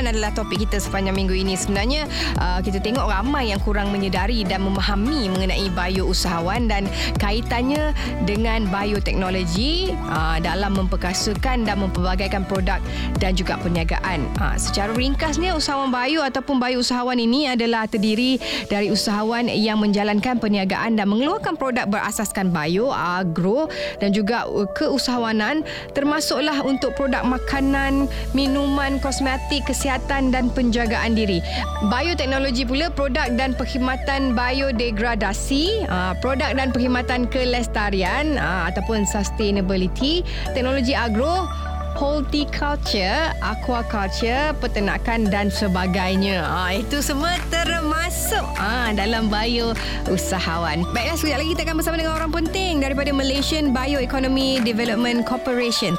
Usahawan 0.00 0.16
adalah 0.16 0.32
topik 0.32 0.64
kita 0.64 0.80
sepanjang 0.80 1.12
minggu 1.12 1.36
ini. 1.36 1.52
Sebenarnya 1.60 2.08
uh, 2.40 2.64
kita 2.64 2.80
tengok 2.80 3.04
ramai 3.04 3.52
yang 3.52 3.60
kurang 3.60 3.92
menyedari 3.92 4.48
dan 4.48 4.64
memahami 4.64 5.28
mengenai 5.28 5.68
bayu 5.76 6.08
usahawan 6.08 6.72
dan 6.72 6.88
kaitannya 7.20 7.92
dengan 8.24 8.64
bioteknologi 8.72 9.92
uh, 10.08 10.40
dalam 10.40 10.72
memperkasakan 10.72 11.68
dan 11.68 11.84
mempelbagaikan 11.84 12.48
produk 12.48 12.80
dan 13.20 13.36
juga 13.36 13.60
perniagaan. 13.60 14.24
Uh, 14.40 14.56
secara 14.56 14.96
ringkasnya 14.96 15.52
usahawan 15.52 15.92
bayu 15.92 16.24
ataupun 16.24 16.56
bayu 16.56 16.80
usahawan 16.80 17.20
ini 17.20 17.52
adalah 17.52 17.84
terdiri 17.84 18.40
dari 18.72 18.88
usahawan 18.88 19.52
yang 19.52 19.84
menjalankan 19.84 20.40
perniagaan 20.40 20.96
dan 20.96 21.12
mengeluarkan 21.12 21.60
produk 21.60 21.84
berasaskan 21.84 22.48
bayu, 22.48 22.88
agro 22.88 23.68
dan 24.00 24.16
juga 24.16 24.48
keusahawanan 24.72 25.60
termasuklah 25.92 26.56
untuk 26.64 26.96
produk 26.96 27.20
makanan, 27.20 28.08
minuman, 28.32 28.96
kosmetik 28.96 29.50
kosmetik, 29.50 29.66
kesihatan 29.90 30.30
dan 30.30 30.46
penjagaan 30.54 31.18
diri. 31.18 31.42
Bioteknologi 31.90 32.62
pula 32.62 32.94
produk 32.94 33.26
dan 33.34 33.58
perkhidmatan 33.58 34.38
biodegradasi, 34.38 35.90
ah, 35.90 36.14
produk 36.22 36.54
dan 36.54 36.70
perkhidmatan 36.70 37.26
kelestarian 37.26 38.38
ah, 38.38 38.70
ataupun 38.70 39.02
sustainability, 39.02 40.22
teknologi 40.54 40.94
agro, 40.94 41.50
horticulture, 41.98 43.34
aquaculture, 43.42 44.54
peternakan 44.62 45.26
dan 45.26 45.50
sebagainya. 45.50 46.46
Ah, 46.46 46.70
itu 46.70 47.02
semua 47.02 47.34
termasuk 47.50 48.46
dalam 48.94 49.26
bio 49.26 49.74
usahawan. 50.06 50.86
Baiklah, 50.94 51.18
sekejap 51.18 51.38
lagi 51.42 51.50
kita 51.58 51.62
akan 51.66 51.76
bersama 51.82 51.96
dengan 51.98 52.14
orang 52.14 52.30
penting 52.30 52.78
daripada 52.78 53.10
Malaysian 53.10 53.74
Bioeconomy 53.74 54.62
Development 54.62 55.26
Corporation. 55.26 55.98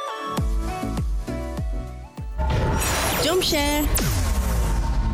Share 3.42 3.82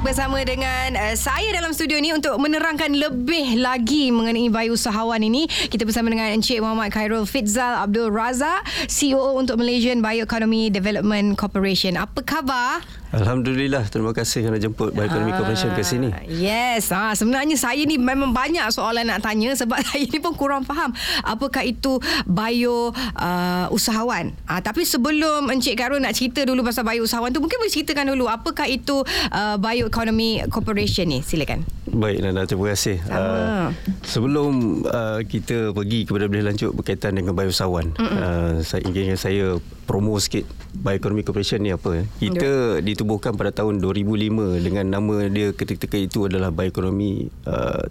bersama 0.05 0.39
dengan 0.47 0.95
uh, 0.95 1.17
saya 1.19 1.51
dalam 1.51 1.75
studio 1.75 1.99
ni 1.99 2.15
untuk 2.15 2.39
menerangkan 2.39 2.95
lebih 2.95 3.59
lagi 3.59 4.15
mengenai 4.15 4.47
bayu 4.47 4.79
usahawan 4.79 5.19
ini. 5.19 5.49
Kita 5.49 5.83
bersama 5.83 6.13
dengan 6.13 6.31
Encik 6.31 6.63
Muhammad 6.63 6.95
Khairul 6.95 7.27
Fitzal 7.27 7.83
Abdul 7.83 8.15
Razak, 8.15 8.63
CEO 8.87 9.35
untuk 9.35 9.59
Malaysian 9.59 9.99
Bioeconomy 9.99 10.71
Development 10.71 11.35
Corporation. 11.35 11.99
Apa 11.99 12.23
khabar? 12.23 12.85
Alhamdulillah 13.09 13.89
terima 13.89 14.13
kasih 14.13 14.45
kerana 14.45 14.61
jemput 14.61 14.93
Bioeconomy 14.93 15.33
ah, 15.33 15.37
Corporation 15.41 15.73
ke 15.73 15.81
sini. 15.81 16.13
Yes, 16.29 16.93
ah 16.93 17.17
sebenarnya 17.17 17.57
saya 17.57 17.81
ni 17.89 17.97
memang 17.97 18.37
banyak 18.37 18.69
soalan 18.69 19.09
nak 19.09 19.25
tanya 19.25 19.57
sebab 19.57 19.81
saya 19.89 20.05
ni 20.05 20.21
pun 20.21 20.37
kurang 20.37 20.69
faham 20.69 20.93
apakah 21.25 21.65
itu 21.65 21.97
bio 22.29 22.93
uh, 22.93 23.67
usahawan. 23.73 24.37
Ah 24.45 24.61
tapi 24.61 24.85
sebelum 24.85 25.49
Encik 25.49 25.81
Karun 25.81 26.05
nak 26.05 26.13
cerita 26.13 26.45
dulu 26.45 26.61
pasal 26.61 26.85
bio 26.85 27.01
usahawan 27.01 27.33
tu 27.33 27.41
mungkin 27.41 27.57
boleh 27.57 27.73
ceritakan 27.73 28.13
dulu 28.13 28.29
apakah 28.29 28.69
itu 28.69 29.01
uh, 29.33 29.57
Bioeconomy 29.57 30.45
Corporation 30.53 31.09
ni. 31.09 31.25
Silakan. 31.25 31.78
Baik 31.89 32.21
Nana 32.21 32.45
terima 32.45 32.77
kasih. 32.77 33.01
Uh, 33.09 33.73
sebelum 34.05 34.85
uh, 34.85 35.25
kita 35.25 35.73
pergi 35.73 36.05
kepada 36.05 36.29
lebih 36.29 36.45
lanjut 36.45 36.71
berkaitan 36.77 37.17
dengan 37.17 37.33
bio 37.33 37.49
usahawan, 37.49 37.97
uh, 37.97 38.61
saya 38.61 38.85
ingin 38.85 39.17
saya 39.17 39.57
promo 39.89 40.21
sikit 40.21 40.45
Bioeconomy 40.77 41.25
Corporation 41.25 41.65
ni 41.65 41.73
apa. 41.73 42.05
Kita 42.21 42.85
di 42.85 42.93
ditubuhkan 42.99 43.39
pada 43.39 43.55
tahun 43.55 43.79
2005 43.79 44.59
dengan 44.59 44.85
nama 44.91 45.31
dia 45.31 45.55
ketika 45.55 45.95
itu 45.95 46.27
adalah 46.27 46.51
Bioeconomy 46.51 47.31
uh, 47.47 47.87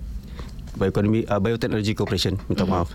Bioeconomy 0.78 1.26
uh, 1.26 1.42
Biotechnology 1.42 1.98
Corporation 1.98 2.38
minta 2.46 2.64
mm-hmm. 2.64 2.70
maaf 2.70 2.94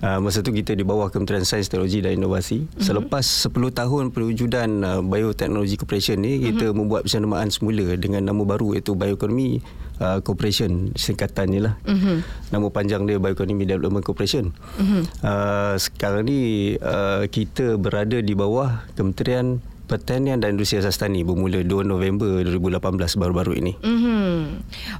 uh, 0.00 0.18
masa 0.18 0.40
tu 0.40 0.50
kita 0.50 0.72
di 0.72 0.82
bawah 0.82 1.12
Kementerian 1.12 1.44
Sains 1.44 1.68
Teknologi 1.68 2.00
dan 2.00 2.16
Inovasi 2.16 2.64
mm-hmm. 2.64 2.80
selepas 2.80 3.22
10 3.22 3.52
tahun 3.52 4.04
perwujudan 4.16 4.68
uh, 4.82 5.00
Biotechnology 5.04 5.76
Corporation 5.76 6.24
ni 6.24 6.40
kita 6.40 6.72
mm-hmm. 6.72 6.78
membuat 6.80 7.04
penanamaan 7.04 7.52
semula 7.52 7.94
dengan 8.00 8.24
nama 8.24 8.42
baru 8.42 8.74
iaitu 8.74 8.96
Bioeconomy 8.96 9.60
uh, 10.00 10.18
Corporation 10.22 10.94
singkatannya 10.94 11.60
lah 11.70 11.74
mm-hmm. 11.86 12.16
nama 12.54 12.66
panjang 12.70 13.04
dia 13.04 13.18
Bioeconomy 13.20 13.66
Development 13.66 14.04
Corporation 14.04 14.50
mm-hmm. 14.54 15.02
uh, 15.22 15.74
sekarang 15.78 16.26
ni 16.26 16.74
uh, 16.78 17.26
kita 17.28 17.76
berada 17.76 18.18
di 18.22 18.34
bawah 18.34 18.86
Kementerian 18.94 19.62
Pertanian 19.88 20.36
dan 20.36 20.60
Industri 20.60 20.84
Asas 20.84 21.00
Tani 21.00 21.24
bermula 21.24 21.64
2 21.64 21.80
November 21.88 22.44
2018 22.44 23.08
baru-baru 23.16 23.52
ini. 23.56 23.72
Mm-hmm. 23.80 24.36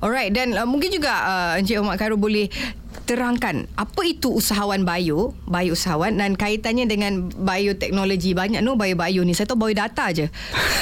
Alright 0.00 0.32
dan 0.32 0.56
uh, 0.56 0.64
mungkin 0.64 0.88
juga 0.88 1.12
uh, 1.12 1.60
Encik 1.60 1.76
Omar 1.76 2.00
Khairul 2.00 2.16
boleh 2.16 2.48
terangkan 3.08 3.64
apa 3.72 4.04
itu 4.04 4.36
usahawan 4.36 4.84
bio, 4.84 5.32
bio 5.48 5.72
usahawan 5.72 6.20
dan 6.20 6.36
kaitannya 6.36 6.84
dengan 6.84 7.32
bioteknologi 7.32 8.36
banyak 8.36 8.60
no 8.60 8.76
bio-bio 8.76 9.24
ni. 9.24 9.32
Saya 9.32 9.48
tahu 9.48 9.64
biodata 9.64 10.12
je. 10.12 10.28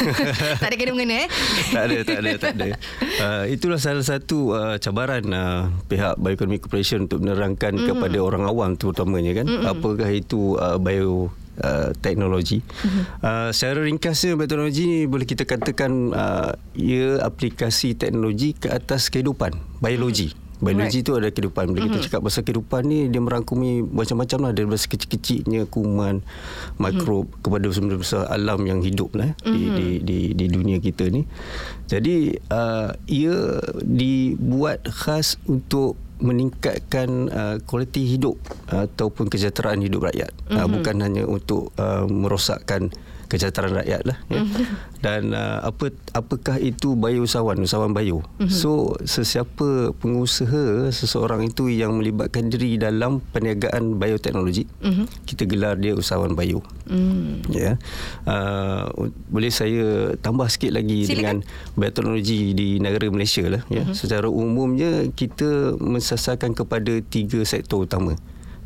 tak 0.60 0.66
ada 0.66 0.74
kena 0.74 0.90
mengena 0.90 1.22
eh? 1.22 1.28
tak 1.70 1.82
ada, 1.86 1.96
tak 2.02 2.18
ada, 2.18 2.30
tak 2.34 2.54
ada. 2.58 2.68
Uh, 3.16 3.48
itulah 3.48 3.80
salah 3.80 4.04
satu 4.04 4.52
uh, 4.52 4.76
cabaran 4.76 5.24
uh, 5.32 5.72
pihak 5.88 6.20
Bioeconomy 6.20 6.60
Corporation 6.60 7.08
untuk 7.08 7.24
menerangkan 7.24 7.72
mm-hmm. 7.72 7.88
kepada 7.96 8.18
orang 8.20 8.44
awam 8.44 8.76
terutamanya 8.76 9.32
kan. 9.40 9.46
Mm-hmm. 9.48 9.72
Apakah 9.72 10.10
itu 10.12 10.60
uh, 10.60 10.76
bio 10.76 11.32
uh, 11.62 11.90
teknologi. 12.04 12.60
Uh-huh. 12.60 13.04
Uh, 13.24 13.48
secara 13.56 13.84
ringkasnya 13.84 14.36
teknologi 14.36 14.84
ni 14.84 14.98
boleh 15.08 15.24
kita 15.24 15.48
katakan 15.48 16.12
uh, 16.12 16.52
ia 16.76 17.20
aplikasi 17.24 17.96
teknologi 17.96 18.52
ke 18.56 18.68
atas 18.68 19.08
kehidupan, 19.08 19.56
biologi. 19.80 20.32
Uh-huh. 20.32 20.45
Biologi 20.56 21.00
right. 21.00 21.06
tu 21.06 21.12
ada 21.16 21.28
kehidupan. 21.28 21.64
Bila 21.72 21.84
uh-huh. 21.84 22.00
kita 22.00 22.06
cakap 22.08 22.20
pasal 22.24 22.42
kehidupan 22.46 22.82
ni 22.88 22.98
dia 23.12 23.20
merangkumi 23.20 23.84
macam-macam 23.84 24.38
lah 24.48 24.52
dari 24.56 24.66
kecil-kecilnya 24.68 25.68
kuman, 25.68 26.24
mikrob 26.80 27.28
uh-huh. 27.28 27.40
kepada 27.44 27.66
besar 27.96 28.22
alam 28.32 28.64
yang 28.64 28.80
hidup 28.80 29.12
lah 29.12 29.36
uh-huh. 29.44 29.52
di, 29.52 29.62
di 29.72 29.88
di 30.00 30.18
di 30.32 30.46
dunia 30.48 30.80
kita 30.80 31.12
ni. 31.12 31.28
Jadi 31.86 32.36
uh, 32.50 32.96
ia 33.06 33.60
dibuat 33.84 34.88
khas 34.88 35.36
untuk 35.44 36.00
meningkatkan 36.16 37.28
uh, 37.28 37.56
kualiti 37.68 38.08
hidup 38.08 38.40
uh, 38.72 38.88
ataupun 38.88 39.28
kesejahteraan 39.28 39.84
hidup 39.84 40.08
rakyat 40.08 40.32
mm-hmm. 40.32 40.56
uh, 40.56 40.68
bukan 40.68 40.96
hanya 41.04 41.28
untuk 41.28 41.76
uh, 41.76 42.08
merosakkan 42.08 42.88
kesejahteraan 43.26 43.82
rakyat 43.82 44.02
lah 44.06 44.18
ya. 44.30 44.40
mm-hmm. 44.42 44.64
dan 45.04 45.22
uh, 45.34 45.66
apa 45.66 45.92
apakah 46.14 46.56
itu 46.62 46.94
bayu 46.94 47.26
usahawan 47.26 47.58
usahawan 47.60 47.92
bayu 47.92 48.22
mm-hmm. 48.38 48.50
so 48.50 48.94
sesiapa 49.02 49.92
pengusaha 49.98 50.90
seseorang 50.94 51.46
itu 51.46 51.68
yang 51.68 51.98
melibatkan 51.98 52.48
diri 52.48 52.78
dalam 52.78 53.18
perniagaan 53.34 53.98
bioteknologi 53.98 54.64
mm-hmm. 54.80 55.06
kita 55.26 55.42
gelar 55.44 55.74
dia 55.76 55.92
usahawan 55.98 56.38
bayu 56.38 56.62
mm. 56.86 57.50
ya 57.50 57.74
uh, 58.26 58.88
boleh 59.28 59.50
saya 59.50 60.14
tambah 60.22 60.46
sikit 60.46 60.74
lagi 60.74 61.06
Silakan. 61.06 61.14
dengan 61.14 61.36
bioteknologi 61.74 62.54
di 62.54 62.68
negara 62.78 63.10
Malaysia 63.10 63.44
lah 63.46 63.62
ya 63.68 63.82
mm-hmm. 63.82 63.98
secara 63.98 64.30
umumnya 64.30 65.10
kita 65.12 65.74
mensasarkan 65.82 66.54
kepada 66.54 67.02
tiga 67.10 67.42
sektor 67.42 67.84
utama 67.84 68.14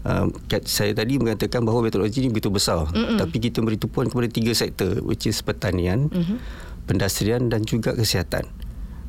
Uh, 0.00 0.32
saya 0.64 0.96
tadi 0.96 1.20
mengatakan 1.20 1.60
bahawa 1.60 1.84
metodologi 1.84 2.24
ini 2.24 2.32
begitu 2.32 2.48
besar 2.48 2.88
Mm-mm. 2.88 3.20
tapi 3.20 3.36
kita 3.36 3.60
beri 3.60 3.76
tumpuan 3.76 4.08
kepada 4.08 4.32
tiga 4.32 4.56
sektor 4.56 4.96
which 5.04 5.28
is 5.28 5.36
pertanian, 5.44 6.08
mm-hmm. 6.08 6.40
pendastrian 6.88 7.52
dan 7.52 7.68
juga 7.68 7.92
kesihatan. 7.92 8.48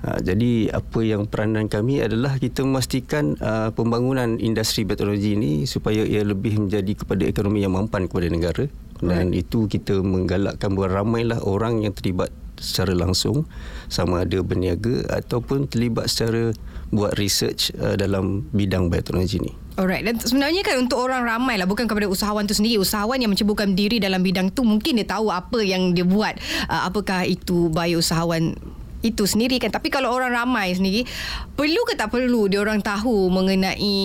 Uh, 0.04 0.20
jadi 0.20 0.74
apa 0.76 1.00
yang 1.00 1.32
peranan 1.32 1.72
kami 1.72 2.04
adalah 2.04 2.36
kita 2.36 2.68
memastikan 2.68 3.40
uh, 3.40 3.72
pembangunan 3.72 4.36
industri 4.42 4.84
teknologi 4.84 5.38
ini 5.38 5.64
supaya 5.64 6.04
ia 6.04 6.28
lebih 6.28 6.60
menjadi 6.60 6.92
kepada 6.92 7.24
ekonomi 7.24 7.64
yang 7.64 7.72
mampan 7.72 8.12
kepada 8.12 8.28
negara 8.28 8.66
dan 9.00 9.32
right. 9.32 9.48
itu 9.48 9.72
kita 9.72 10.04
menggalakkan 10.04 10.76
bahawa 10.76 11.08
ramailah 11.08 11.40
orang 11.48 11.88
yang 11.88 11.96
terlibat 11.96 12.34
secara 12.60 12.94
langsung 12.94 13.50
sama 13.90 14.28
ada 14.28 14.44
berniaga 14.46 15.08
ataupun 15.10 15.72
terlibat 15.72 16.10
secara 16.10 16.54
buat 16.92 17.16
research 17.16 17.72
uh, 17.80 17.96
dalam 17.96 18.46
bidang 18.54 18.92
bioteknologi 18.92 19.40
ini. 19.40 19.61
Alright 19.80 20.04
dan 20.04 20.20
sebenarnya 20.20 20.68
kan 20.68 20.84
untuk 20.84 21.00
orang 21.00 21.24
ramai 21.24 21.56
lah 21.56 21.64
bukan 21.64 21.88
kepada 21.88 22.04
usahawan 22.12 22.44
tu 22.44 22.52
sendiri. 22.52 22.76
Usahawan 22.76 23.16
yang 23.24 23.32
menceburkan 23.32 23.72
diri 23.72 24.04
dalam 24.04 24.20
bidang 24.20 24.52
tu 24.52 24.68
mungkin 24.68 25.00
dia 25.00 25.08
tahu 25.08 25.32
apa 25.32 25.64
yang 25.64 25.96
dia 25.96 26.04
buat. 26.04 26.36
Uh, 26.68 26.92
apakah 26.92 27.24
itu 27.24 27.72
bio 27.72 28.04
usahawan 28.04 28.52
itu 29.06 29.24
sendiri 29.30 29.62
kan. 29.62 29.70
Tapi 29.70 29.94
kalau 29.94 30.12
orang 30.12 30.34
ramai 30.34 30.74
sendiri 30.74 31.06
perlu 31.54 31.82
ke 31.86 31.94
tak 31.94 32.10
perlu 32.10 32.50
dia 32.50 32.62
orang 32.62 32.82
tahu 32.82 33.30
mengenai 33.30 33.96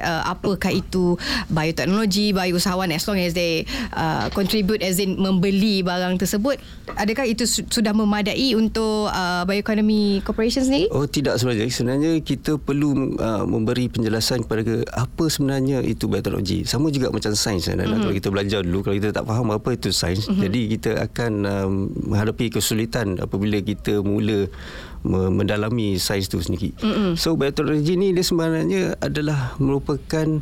uh, 0.00 0.32
apakah 0.32 0.72
itu 0.72 1.20
bioteknologi 1.52 2.32
biousahawan 2.32 2.88
as 2.92 3.04
long 3.04 3.20
as 3.20 3.36
they 3.36 3.68
uh, 3.92 4.32
contribute 4.32 4.80
as 4.80 4.96
in 4.98 5.20
membeli 5.20 5.84
barang 5.84 6.18
tersebut? 6.18 6.58
Adakah 6.96 7.28
itu 7.28 7.44
su- 7.44 7.66
sudah 7.68 7.92
memadai 7.92 8.56
untuk 8.56 9.12
uh, 9.12 9.44
bioeconomy 9.44 10.24
corporation 10.24 10.64
sendiri? 10.64 10.88
Oh 10.90 11.04
tidak 11.04 11.36
sebenarnya. 11.38 11.68
Sebenarnya 11.68 12.12
kita 12.24 12.56
perlu 12.56 13.16
uh, 13.20 13.44
memberi 13.44 13.88
penjelasan 13.92 14.44
kepada 14.44 14.64
ke, 14.64 14.76
apa 14.92 15.24
sebenarnya 15.28 15.84
itu 15.84 16.08
bioteknologi. 16.08 16.64
Sama 16.64 16.88
juga 16.88 17.12
macam 17.12 17.32
sains 17.36 17.68
kan. 17.68 17.82
Mm-hmm. 17.82 18.02
kalau 18.04 18.14
kita 18.14 18.28
belajar 18.32 18.60
dulu 18.64 18.78
kalau 18.86 18.96
kita 18.96 19.10
tak 19.12 19.24
faham 19.28 19.48
apa 19.52 19.68
itu 19.74 19.88
sains 19.92 20.24
mm-hmm. 20.24 20.42
jadi 20.48 20.60
kita 20.76 20.90
akan 21.10 21.32
um, 21.44 21.72
menghadapi 22.08 22.46
kesulitan 22.48 23.18
apabila 23.20 23.58
kita 23.60 24.00
mula 24.00 24.41
mendalami 25.04 25.98
saiz 25.98 26.30
tu 26.30 26.38
sendiri. 26.38 26.72
Mm-hmm. 26.78 27.12
So 27.18 27.34
bioteknologi 27.34 27.94
ni 27.98 28.14
dia 28.14 28.22
sebenarnya 28.22 28.94
adalah 29.02 29.58
merupakan 29.58 30.40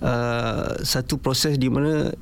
uh, 0.00 0.80
satu 0.80 1.20
proses 1.20 1.60
di 1.60 1.68
mana 1.68 2.12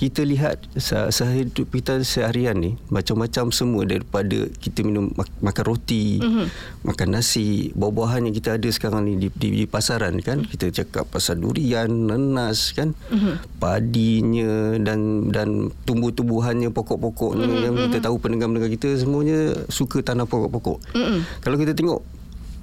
kita 0.00 0.24
lihat 0.24 0.64
sehari 0.80 1.44
kita 1.52 2.00
seharian 2.00 2.56
ni 2.56 2.80
macam-macam 2.88 3.52
semua 3.52 3.84
daripada 3.84 4.48
kita 4.48 4.80
minum 4.80 5.12
makan 5.44 5.64
roti, 5.68 6.16
mm-hmm. 6.16 6.46
makan 6.88 7.08
nasi, 7.12 7.68
buah-buahan 7.76 8.24
yang 8.24 8.32
kita 8.32 8.56
ada 8.56 8.64
sekarang 8.72 9.04
ni 9.04 9.20
di, 9.20 9.28
di, 9.28 9.60
di 9.60 9.64
pasaran 9.68 10.16
kan. 10.24 10.40
Mm-hmm. 10.40 10.52
Kita 10.56 10.66
cakap 10.72 11.04
pasal 11.12 11.44
durian, 11.44 11.92
nanas 11.92 12.72
kan, 12.72 12.96
mm-hmm. 12.96 13.60
padinya 13.60 14.80
dan 14.80 15.28
dan 15.28 15.68
tumbuh-tumbuhannya, 15.84 16.72
pokok-pokoknya 16.72 17.44
mm-hmm. 17.44 17.64
yang 17.68 17.74
kita 17.92 18.08
tahu 18.08 18.16
pendengar-pendengar 18.24 18.72
kita 18.72 18.96
semuanya 18.96 19.52
suka 19.68 20.00
tanam 20.00 20.24
pokok-pokok. 20.24 20.96
Mm-hmm. 20.96 21.44
Kalau 21.44 21.56
kita 21.60 21.76
tengok 21.76 22.00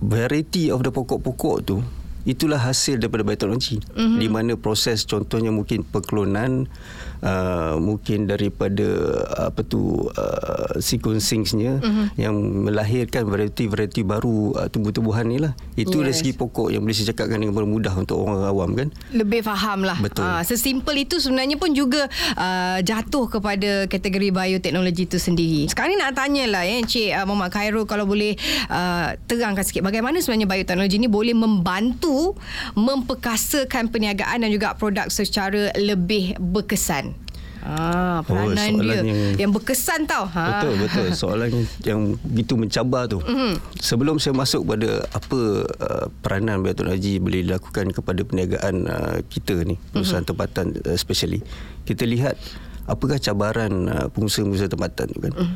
variety 0.01 0.74
of 0.74 0.81
the 0.81 0.89
pokok-pokok 0.89 1.57
tu 1.62 1.86
itulah 2.28 2.60
hasil 2.60 3.00
daripada 3.00 3.24
bioteknologi 3.24 3.80
mm-hmm. 3.80 4.19
di 4.19 4.28
mana 4.28 4.54
proses 4.60 5.07
contohnya 5.07 5.48
mungkin 5.48 5.88
perklonan 5.88 6.68
uh, 7.23 7.75
mungkin 7.79 8.27
daripada 8.29 8.87
apa 9.49 9.61
tu 9.63 10.09
uh, 10.11 10.73
sequencingnya 10.77 11.79
mm-hmm. 11.81 12.05
yang 12.19 12.35
melahirkan 12.37 13.27
variety-variety 13.27 14.01
baru 14.03 14.55
uh, 14.57 14.67
tumbuh-tumbuhan 14.67 15.25
ni 15.29 15.37
lah 15.41 15.53
itu 15.77 16.01
yes. 16.01 16.03
dari 16.03 16.15
segi 16.15 16.33
pokok 16.35 16.73
yang 16.73 16.81
boleh 16.83 16.95
saya 16.95 17.13
cakapkan 17.13 17.39
dengan 17.41 17.67
mudah 17.67 17.93
untuk 17.97 18.21
orang 18.21 18.43
awam 18.45 18.69
kan 18.73 18.87
lebih 19.13 19.41
faham 19.43 19.85
lah 19.85 19.97
betul 20.01 20.25
uh, 20.25 20.41
sesimpel 20.41 20.95
itu 20.97 21.21
sebenarnya 21.21 21.57
pun 21.59 21.71
juga 21.73 22.09
uh, 22.35 22.79
jatuh 22.81 23.27
kepada 23.27 23.85
kategori 23.89 24.29
bioteknologi 24.33 25.05
itu 25.09 25.17
sendiri 25.17 25.69
sekarang 25.69 25.95
ni 25.95 25.97
nak 25.99 26.15
tanya 26.17 26.43
lah 26.49 26.63
ya 26.63 26.79
Encik 26.81 27.09
uh, 27.13 27.25
Muhammad 27.27 27.51
Khairul 27.53 27.85
kalau 27.85 28.09
boleh 28.09 28.37
uh, 28.69 29.13
terangkan 29.29 29.63
sikit 29.63 29.83
bagaimana 29.85 30.19
sebenarnya 30.19 30.47
bioteknologi 30.49 30.97
ni 30.97 31.09
boleh 31.09 31.35
membantu 31.37 32.37
memperkasakan 32.73 33.89
perniagaan 33.91 34.43
dan 34.43 34.49
juga 34.49 34.75
produk 34.75 35.07
secara 35.07 35.71
lebih 35.77 36.35
berkesan. 36.39 37.06
Ah, 37.67 38.23
peranan 38.23 38.79
oh, 38.79 38.79
dia 38.79 39.03
yang, 39.03 39.11
yang 39.35 39.51
berkesan 39.51 40.07
tau. 40.07 40.23
Ha. 40.23 40.63
Betul, 40.63 40.73
betul. 40.87 41.07
Soalan 41.19 41.51
yang 41.83 42.15
begitu 42.23 42.55
mencabar 42.55 43.11
tu. 43.11 43.19
Mm-hmm. 43.19 43.83
Sebelum 43.83 44.23
saya 44.23 44.31
masuk 44.31 44.63
pada 44.63 45.03
apa 45.11 45.39
uh, 45.67 46.05
peranan 46.23 46.63
bioteknologi 46.63 47.19
boleh 47.19 47.43
dilakukan 47.43 47.91
kepada 47.91 48.23
perniagaan 48.23 48.87
uh, 48.87 49.19
kita 49.27 49.67
ni, 49.67 49.75
perusahaan 49.91 50.23
mm-hmm. 50.23 50.31
tempatan 50.31 50.65
uh, 50.87 50.95
especially, 50.95 51.43
kita 51.83 52.07
lihat 52.07 52.39
apakah 52.87 53.19
cabaran 53.19 53.91
uh, 53.91 54.07
pengusaha-pengusaha 54.15 54.71
tempatan 54.71 55.05
tu 55.11 55.19
kan. 55.19 55.33
Mm. 55.35 55.53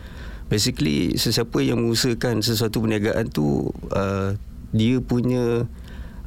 Basically, 0.51 1.15
sesiapa 1.15 1.63
yang 1.63 1.79
mengusahakan 1.79 2.43
sesuatu 2.43 2.83
perniagaan 2.83 3.31
tu, 3.31 3.71
uh, 3.95 4.35
dia 4.75 4.99
punya 4.99 5.63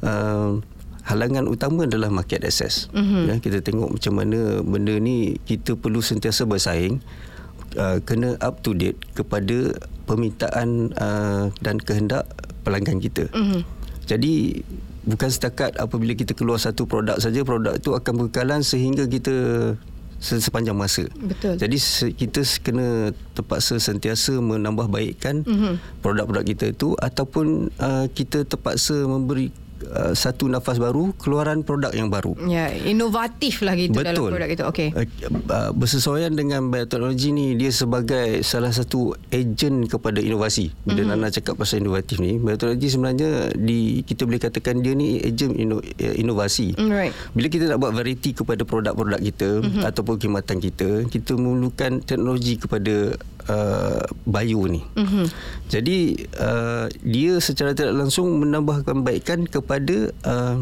uh, 0.01 0.57
halangan 1.05 1.45
utama 1.45 1.85
adalah 1.85 2.09
market 2.09 2.41
access. 2.41 2.89
Mm-hmm. 2.91 3.23
Ya, 3.29 3.33
kita 3.37 3.57
tengok 3.61 3.93
macam 3.93 4.13
mana 4.17 4.65
benda 4.65 4.97
ni 4.97 5.37
kita 5.45 5.77
perlu 5.77 6.01
sentiasa 6.01 6.49
bersaing 6.49 6.99
uh, 7.77 8.01
kena 8.01 8.41
up 8.41 8.65
to 8.65 8.73
date 8.73 8.97
kepada 9.13 9.77
permintaan 10.09 10.91
uh, 10.97 11.53
dan 11.61 11.77
kehendak 11.77 12.25
pelanggan 12.65 12.97
kita. 12.97 13.29
Mm-hmm. 13.31 13.61
Jadi 14.09 14.65
bukan 15.05 15.29
setakat 15.29 15.77
apabila 15.77 16.17
kita 16.17 16.33
keluar 16.33 16.57
satu 16.57 16.89
produk 16.89 17.21
saja 17.21 17.45
produk 17.45 17.77
itu 17.77 17.93
akan 17.93 18.25
berkekalan 18.25 18.65
sehingga 18.65 19.05
kita 19.05 19.33
sepanjang 20.17 20.73
masa. 20.73 21.05
Betul. 21.13 21.61
Jadi 21.61 21.77
kita 22.17 22.41
kena 22.65 23.13
terpaksa 23.37 23.77
sentiasa 23.77 24.41
menambah 24.41 24.89
baikkan 24.89 25.45
mm-hmm. 25.45 26.01
produk-produk 26.01 26.45
kita 26.49 26.65
itu 26.73 26.97
ataupun 26.97 27.69
uh, 27.77 28.09
kita 28.09 28.41
terpaksa 28.49 29.05
memberi 29.05 29.53
Uh, 29.75 30.15
satu 30.15 30.47
nafas 30.47 30.79
baru 30.79 31.11
keluaran 31.19 31.59
produk 31.59 31.91
yang 31.91 32.07
baru. 32.07 32.31
Ya, 32.47 32.71
inovatif 32.71 33.59
lah 33.59 33.75
gitu 33.75 33.99
Betul. 33.99 34.07
dalam 34.07 34.31
produk 34.31 34.49
itu. 34.49 34.63
Okey. 34.63 34.89
Uh, 34.95 35.03
uh, 35.51 35.71
bersesuaian 35.75 36.31
dengan 36.31 36.71
bioteknologi 36.71 37.35
ni 37.35 37.59
dia 37.59 37.75
sebagai 37.75 38.39
salah 38.47 38.71
satu 38.71 39.19
ejen 39.35 39.83
kepada 39.91 40.23
inovasi. 40.23 40.71
Bila 40.87 41.03
mm-hmm. 41.03 41.19
Nana 41.19 41.27
cakap 41.27 41.59
pasal 41.59 41.83
inovatif 41.83 42.23
ni, 42.23 42.39
bioteknologi 42.39 42.87
sebenarnya 42.87 43.51
di 43.51 43.99
kita 44.07 44.23
boleh 44.23 44.39
katakan 44.39 44.79
dia 44.79 44.95
ni 44.95 45.19
ejen 45.19 45.51
ino, 45.59 45.83
inovasi. 45.99 46.79
Right. 46.79 47.11
Bila 47.35 47.47
kita 47.51 47.67
nak 47.67 47.83
buat 47.83 47.91
variety 47.91 48.31
kepada 48.31 48.63
produk-produk 48.63 49.19
kita 49.19 49.59
mm-hmm. 49.59 49.83
ataupun 49.91 50.15
khidmatan 50.23 50.57
kita, 50.63 50.89
kita 51.11 51.35
memerlukan 51.35 51.99
teknologi 51.99 52.55
kepada 52.55 53.19
uh, 53.49 54.03
bio 54.25 54.61
ni. 54.69 54.81
Mm-hmm. 54.95 55.25
Jadi 55.69 55.99
uh, 56.37 56.85
dia 57.01 57.33
secara 57.41 57.73
tidak 57.73 57.97
langsung 57.97 58.41
menambahkan 58.41 59.01
baikkan 59.05 59.45
kepada 59.49 60.13
uh, 60.25 60.57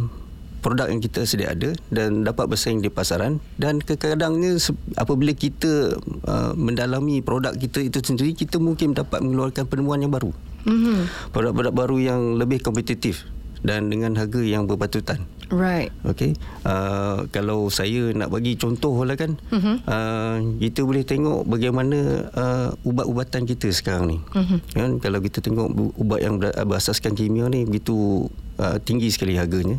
produk 0.63 0.87
yang 0.87 1.03
kita 1.03 1.27
sedia 1.27 1.51
ada 1.51 1.75
dan 1.91 2.23
dapat 2.23 2.47
bersaing 2.47 2.79
di 2.79 2.87
pasaran 2.87 3.43
dan 3.59 3.83
kadang-kadangnya 3.83 4.55
apabila 4.95 5.35
kita 5.35 5.99
uh, 6.23 6.55
mendalami 6.55 7.19
produk 7.19 7.51
kita 7.51 7.83
itu 7.83 7.99
sendiri 7.99 8.31
kita 8.31 8.63
mungkin 8.63 8.95
dapat 8.95 9.19
mengeluarkan 9.19 9.67
penemuan 9.67 9.99
yang 9.99 10.13
baru. 10.15 10.31
Mm-hmm. 10.63 11.31
Produk-produk 11.35 11.73
baru 11.75 11.97
yang 11.99 12.21
lebih 12.39 12.63
kompetitif 12.63 13.27
dan 13.63 13.87
dengan 13.87 14.13
harga 14.19 14.43
yang 14.43 14.67
berpatutan. 14.67 15.23
Right. 15.53 15.93
Okay. 16.03 16.35
Uh, 16.67 17.29
kalau 17.31 17.69
saya 17.69 18.11
nak 18.11 18.33
bagi 18.33 18.59
contoh 18.59 19.05
lah 19.05 19.15
kan, 19.15 19.39
uh-huh. 19.53 19.77
uh, 19.85 20.37
kita 20.59 20.81
boleh 20.81 21.05
tengok 21.05 21.45
bagaimana 21.47 22.27
uh, 22.33 22.69
ubat-ubatan 22.83 23.45
kita 23.45 23.71
sekarang 23.71 24.05
ni. 24.11 24.17
Uh-huh. 24.19 24.59
Kan? 24.75 24.99
Kalau 24.99 25.19
kita 25.21 25.39
tengok 25.39 25.71
ubat 25.95 26.19
yang 26.25 26.41
berasaskan 26.41 27.13
kimia 27.13 27.47
ni 27.47 27.63
begitu 27.63 28.27
uh, 28.57 28.77
tinggi 28.81 29.13
sekali 29.13 29.37
harganya. 29.37 29.77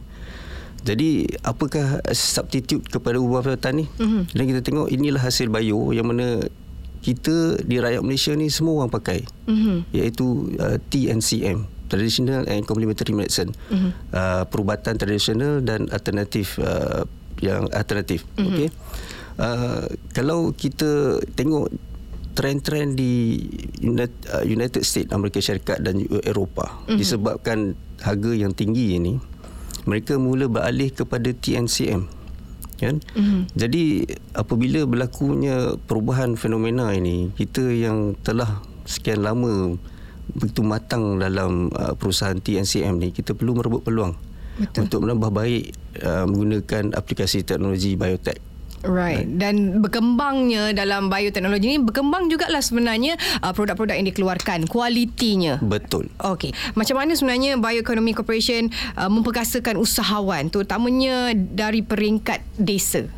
Jadi 0.84 1.40
apakah 1.42 2.04
substitute 2.12 2.84
kepada 2.86 3.18
ubat-ubatan 3.18 3.84
ni? 3.84 3.86
Uh-huh. 3.98 4.24
Dan 4.30 4.44
kita 4.46 4.60
tengok 4.62 4.88
inilah 4.94 5.20
hasil 5.26 5.50
bio 5.50 5.90
yang 5.90 6.06
mana 6.06 6.44
kita 7.04 7.60
di 7.60 7.76
rakyat 7.82 8.00
Malaysia 8.00 8.32
ni 8.32 8.48
semua 8.48 8.84
orang 8.84 8.94
pakai. 8.94 9.26
Uh-huh. 9.50 9.82
Iaitu 9.90 10.54
uh, 10.56 10.78
TNCM 10.88 11.73
traditional 11.94 12.42
and 12.50 12.66
complementary 12.66 13.14
medicine 13.14 13.54
mm-hmm. 13.70 13.94
uh, 14.10 14.42
perubatan 14.50 14.98
tradisional 14.98 15.62
dan 15.62 15.86
alternatif 15.94 16.58
uh, 16.58 17.06
yang 17.38 17.70
alternatif 17.70 18.26
mm-hmm. 18.34 18.46
okey 18.50 18.68
uh, 19.38 19.86
kalau 20.10 20.50
kita 20.50 21.22
tengok 21.38 21.70
trend-trend 22.34 22.98
di 22.98 23.38
uh, 23.86 24.42
United 24.42 24.82
States 24.82 25.14
Amerika 25.14 25.38
Syarikat 25.38 25.78
dan 25.86 26.02
Eropah 26.02 26.82
mm-hmm. 26.90 26.98
disebabkan 26.98 27.78
harga 28.02 28.34
yang 28.34 28.50
tinggi 28.50 28.98
ini 28.98 29.22
mereka 29.86 30.18
mula 30.18 30.50
beralih 30.50 30.90
kepada 30.90 31.30
TNCM 31.30 32.10
kan 32.74 32.98
mm-hmm. 32.98 33.54
jadi 33.54 33.84
apabila 34.34 34.82
berlakunya 34.82 35.78
perubahan 35.86 36.34
fenomena 36.34 36.90
ini 36.90 37.30
kita 37.38 37.70
yang 37.70 38.18
telah 38.26 38.66
sekian 38.82 39.22
lama 39.22 39.78
begitu 40.32 40.64
matang 40.64 41.20
dalam 41.20 41.68
uh, 41.74 41.92
perusahaan 41.92 42.36
TNCM 42.36 42.96
ni 42.96 43.08
kita 43.12 43.36
perlu 43.36 43.58
merebut 43.58 43.84
peluang 43.84 44.16
Betul. 44.56 44.88
untuk 44.88 44.98
menambah 45.04 45.30
baik 45.34 45.64
uh, 46.00 46.24
menggunakan 46.24 46.96
aplikasi 46.96 47.44
teknologi 47.44 47.98
biotech 47.98 48.54
Right. 48.84 49.24
Dan 49.40 49.80
berkembangnya 49.80 50.76
dalam 50.76 51.08
bioteknologi 51.08 51.72
ini 51.72 51.80
berkembang 51.80 52.28
jugalah 52.28 52.60
sebenarnya 52.60 53.16
uh, 53.40 53.56
produk-produk 53.56 53.96
yang 53.96 54.04
dikeluarkan, 54.12 54.68
kualitinya. 54.68 55.56
Betul. 55.64 56.12
Okey. 56.20 56.52
Macam 56.76 57.00
mana 57.00 57.16
sebenarnya 57.16 57.56
Bioeconomy 57.56 58.12
Corporation 58.12 58.68
uh, 59.00 59.08
memperkasakan 59.08 59.80
usahawan 59.80 60.52
terutamanya 60.52 61.32
dari 61.32 61.80
peringkat 61.80 62.44
desa? 62.60 63.08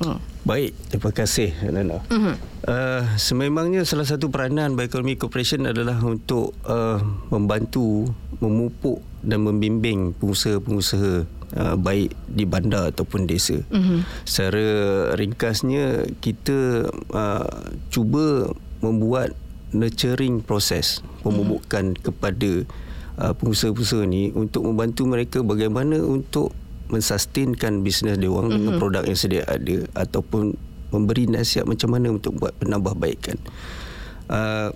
Hmm. 0.00 0.33
Baik, 0.44 0.76
terima 0.92 1.08
kasih 1.08 1.56
Nana. 1.72 2.04
Uh-huh. 2.04 2.36
Uh, 2.68 3.00
sememangnya 3.16 3.80
salah 3.88 4.04
satu 4.04 4.28
peranan 4.28 4.76
Bioeconomy 4.76 5.16
Corporation 5.16 5.64
adalah 5.64 5.96
untuk 6.04 6.52
uh, 6.68 7.00
membantu, 7.32 8.12
memupuk 8.44 9.00
dan 9.24 9.40
membimbing 9.40 10.12
pengusaha-pengusaha 10.20 11.24
uh, 11.56 11.76
baik 11.80 12.12
di 12.28 12.44
bandar 12.44 12.92
ataupun 12.92 13.24
desa. 13.24 13.56
Uh-huh. 13.72 14.04
Secara 14.28 14.68
ringkasnya 15.16 16.12
kita 16.20 16.92
uh, 16.92 17.72
cuba 17.88 18.52
membuat 18.84 19.32
nurturing 19.72 20.44
proses 20.44 21.00
pemupukan 21.24 21.96
kepada 21.96 22.68
uh, 23.16 23.32
pengusaha-pengusaha 23.32 24.04
ni 24.04 24.28
untuk 24.36 24.68
membantu 24.68 25.08
mereka 25.08 25.40
bagaimana 25.40 26.04
untuk 26.04 26.52
mensustainkan 26.88 27.80
bisnes 27.80 28.20
dia 28.20 28.28
orang 28.28 28.52
dengan 28.52 28.76
produk 28.76 29.02
yang 29.04 29.18
sedia 29.18 29.42
ada 29.48 29.86
ataupun 29.96 30.56
memberi 30.92 31.26
nasihat 31.26 31.66
macam 31.66 31.90
mana 31.96 32.14
untuk 32.14 32.38
buat 32.38 32.54
penambahbaikan. 32.62 33.38
Uh, 34.30 34.70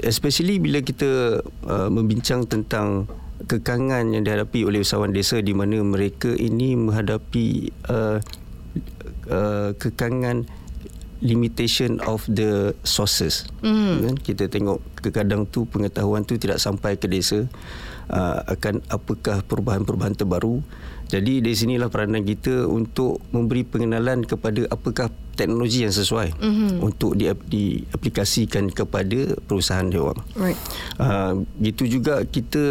especially 0.00 0.62
bila 0.62 0.80
kita 0.80 1.42
uh, 1.66 1.90
membincang 1.90 2.46
tentang 2.46 3.10
kekangan 3.50 4.14
yang 4.14 4.22
dihadapi 4.22 4.64
oleh 4.64 4.80
usahawan 4.80 5.12
desa 5.12 5.42
di 5.42 5.52
mana 5.52 5.82
mereka 5.82 6.32
ini 6.32 6.78
menghadapi 6.78 7.74
uh, 7.90 8.18
uh, 9.28 9.70
kekangan 9.76 10.46
limitation 11.24 11.98
of 12.04 12.24
the 12.28 12.76
sources. 12.84 13.48
Mm. 13.64 14.12
Kan? 14.12 14.16
Kita 14.20 14.44
tengok 14.46 14.78
kadang 15.10 15.48
tu 15.48 15.64
pengetahuan 15.68 16.22
tu 16.22 16.36
tidak 16.36 16.60
sampai 16.60 17.00
ke 17.00 17.08
desa 17.08 17.48
uh, 18.12 18.38
akan 18.48 18.84
apakah 18.92 19.40
perubahan-perubahan 19.44 20.14
terbaru. 20.14 20.60
Jadi 21.08 21.44
di 21.44 21.52
sinilah 21.52 21.92
peranan 21.92 22.24
kita 22.24 22.64
untuk 22.64 23.20
memberi 23.30 23.62
pengenalan 23.62 24.24
kepada 24.24 24.64
apakah 24.72 25.12
teknologi 25.34 25.84
yang 25.84 25.92
sesuai 25.92 26.38
mm-hmm. 26.38 26.70
untuk 26.80 27.18
di, 27.18 27.28
diaplikasikan 27.28 28.70
kepada 28.70 29.36
perusahaan 29.44 29.84
dia 29.84 30.00
orang. 30.00 30.24
Right. 30.38 30.58
Uh, 30.96 31.42
gitu 31.60 31.90
juga 31.90 32.22
kita 32.24 32.64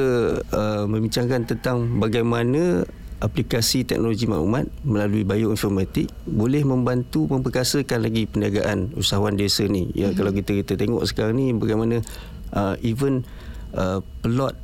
uh, 0.49 0.83
membincangkan 0.87 1.45
tentang 1.45 1.99
bagaimana 1.99 2.87
aplikasi 3.23 3.87
teknologi 3.87 4.27
maklumat 4.27 4.67
melalui 4.83 5.23
bioinformatik 5.23 6.11
boleh 6.27 6.67
membantu 6.67 7.31
memperkasakan 7.31 8.03
lagi 8.03 8.27
perniagaan 8.27 8.91
usahawan 8.99 9.39
desa 9.39 9.63
ni. 9.67 9.91
Ya 9.93 10.09
mm-hmm. 10.11 10.17
kalau 10.17 10.31
kita 10.33 10.51
kita 10.63 10.73
tengok 10.79 11.03
sekarang 11.07 11.39
ni 11.39 11.53
bagaimana 11.55 12.03
uh, 12.55 12.75
even 12.83 13.23
uh, 13.75 13.99
plot 14.23 14.55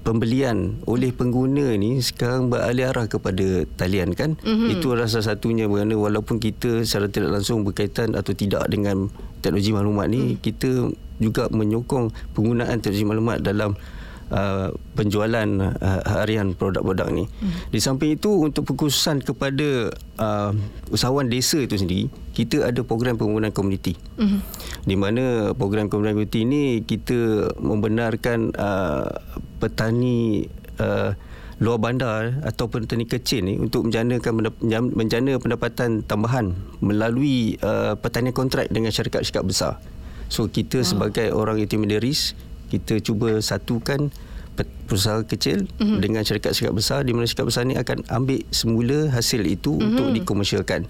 pembelian 0.00 0.80
oleh 0.88 1.12
pengguna 1.12 1.76
ni 1.76 2.00
sekarang 2.00 2.48
beralih 2.48 2.88
arah 2.88 3.06
kepada 3.06 3.68
talian 3.76 4.16
kan 4.16 4.40
mm-hmm. 4.40 4.72
itu 4.72 4.96
adalah 4.96 5.12
salah 5.12 5.36
satunya 5.36 5.68
kerana 5.68 5.94
walaupun 5.96 6.40
kita 6.40 6.82
secara 6.88 7.12
tidak 7.12 7.36
langsung 7.36 7.62
berkaitan 7.62 8.16
atau 8.16 8.32
tidak 8.32 8.64
dengan 8.72 9.12
teknologi 9.44 9.70
maklumat 9.76 10.06
ni 10.08 10.22
mm. 10.34 10.36
kita 10.40 10.70
juga 11.20 11.52
menyokong 11.52 12.12
penggunaan 12.32 12.80
teknologi 12.80 13.04
maklumat 13.04 13.38
dalam 13.44 13.76
Uh, 14.30 14.70
penjualan 14.94 15.74
uh, 15.82 16.00
harian 16.06 16.54
produk-produk 16.54 17.10
ni. 17.10 17.26
Hmm. 17.26 17.50
Di 17.74 17.82
samping 17.82 18.14
itu 18.14 18.30
untuk 18.46 18.62
perkhususan 18.62 19.26
kepada 19.26 19.90
uh, 20.22 20.54
usahawan 20.94 21.26
desa 21.26 21.58
itu 21.58 21.74
sendiri, 21.74 22.06
kita 22.30 22.62
ada 22.62 22.86
program 22.86 23.18
pembangunan 23.18 23.50
komuniti. 23.50 23.98
Hmm. 24.22 24.38
Di 24.86 24.94
mana 24.94 25.50
program 25.58 25.90
pembangunan 25.90 26.22
komuniti 26.22 26.46
ini 26.46 26.78
kita 26.86 27.50
membenarkan 27.58 28.54
uh, 28.54 29.10
petani 29.58 30.46
uh, 30.78 31.10
luar 31.58 31.82
bandar 31.82 32.38
atau 32.46 32.70
petani 32.70 33.10
kecil 33.10 33.42
ni 33.42 33.58
untuk 33.58 33.90
menjanakan 33.90 34.46
menjana 34.94 35.42
pendapatan 35.42 36.06
tambahan 36.06 36.54
melalui 36.78 37.58
uh, 37.66 37.98
pertanian 37.98 38.30
kontrak 38.30 38.70
dengan 38.70 38.94
syarikat-syarikat 38.94 39.42
besar. 39.42 39.82
So 40.30 40.46
kita 40.46 40.80
wow. 40.80 40.86
sebagai 40.86 41.34
orang 41.34 41.58
intermediaries 41.58 42.38
kita 42.70 43.02
cuba 43.02 43.42
satukan 43.42 44.14
perusahaan 44.60 45.24
kecil 45.24 45.64
mm-hmm. 45.78 45.98
dengan 46.02 46.22
syarikat-syarikat 46.26 46.74
besar 46.74 46.98
di 47.06 47.16
mana 47.16 47.24
syarikat 47.24 47.46
besar 47.48 47.62
ni 47.64 47.78
akan 47.78 48.04
ambil 48.12 48.42
semula 48.52 49.08
hasil 49.08 49.46
itu 49.46 49.78
mm-hmm. 49.78 49.88
untuk 49.88 50.06
dikomersialkan. 50.12 50.84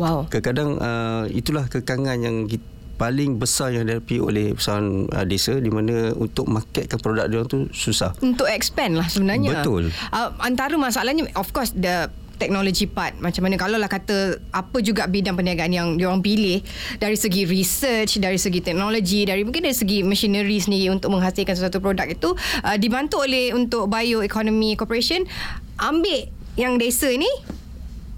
Wow. 0.00 0.26
Kadang-kadang 0.26 0.80
uh, 0.80 1.24
itulah 1.30 1.68
kekangan 1.70 2.18
yang 2.18 2.50
kita 2.50 2.64
paling 3.00 3.40
besar 3.40 3.74
yang 3.74 3.88
dihadapi 3.88 4.22
oleh 4.22 4.46
perusahaan 4.54 5.10
uh, 5.10 5.26
desa 5.26 5.58
di 5.58 5.74
mana 5.74 6.14
untuk 6.14 6.46
marketkan 6.46 7.02
produk 7.02 7.26
dia 7.26 7.42
tu 7.42 7.66
susah. 7.74 8.14
Untuk 8.22 8.46
expand 8.46 8.94
lah 8.94 9.10
sebenarnya. 9.10 9.58
Betul. 9.58 9.90
Uh, 10.14 10.30
antara 10.38 10.78
masalahnya 10.78 11.26
of 11.34 11.50
course 11.50 11.74
the 11.74 12.06
teknologi 12.42 12.90
part. 12.90 13.14
Macam 13.22 13.46
mana 13.46 13.54
kalau 13.54 13.78
lah 13.78 13.86
kata 13.86 14.42
apa 14.50 14.82
juga 14.82 15.06
bidang 15.06 15.38
perniagaan 15.38 15.70
yang 15.70 15.88
diorang 15.94 16.18
pilih 16.18 16.58
dari 16.98 17.14
segi 17.14 17.46
research 17.46 18.18
dari 18.18 18.34
segi 18.34 18.58
teknologi 18.58 19.22
dari 19.22 19.46
mungkin 19.46 19.62
dari 19.62 19.76
segi 19.78 20.02
machinery 20.02 20.58
sendiri 20.58 20.90
untuk 20.90 21.14
menghasilkan 21.14 21.54
sesuatu 21.54 21.78
produk 21.78 22.10
itu 22.10 22.34
uh, 22.66 22.74
dibantu 22.74 23.22
oleh 23.22 23.54
untuk 23.54 23.86
Bioeconomy 23.86 24.74
Corporation 24.74 25.22
ambil 25.78 26.26
yang 26.58 26.82
desa 26.82 27.06
ni 27.14 27.30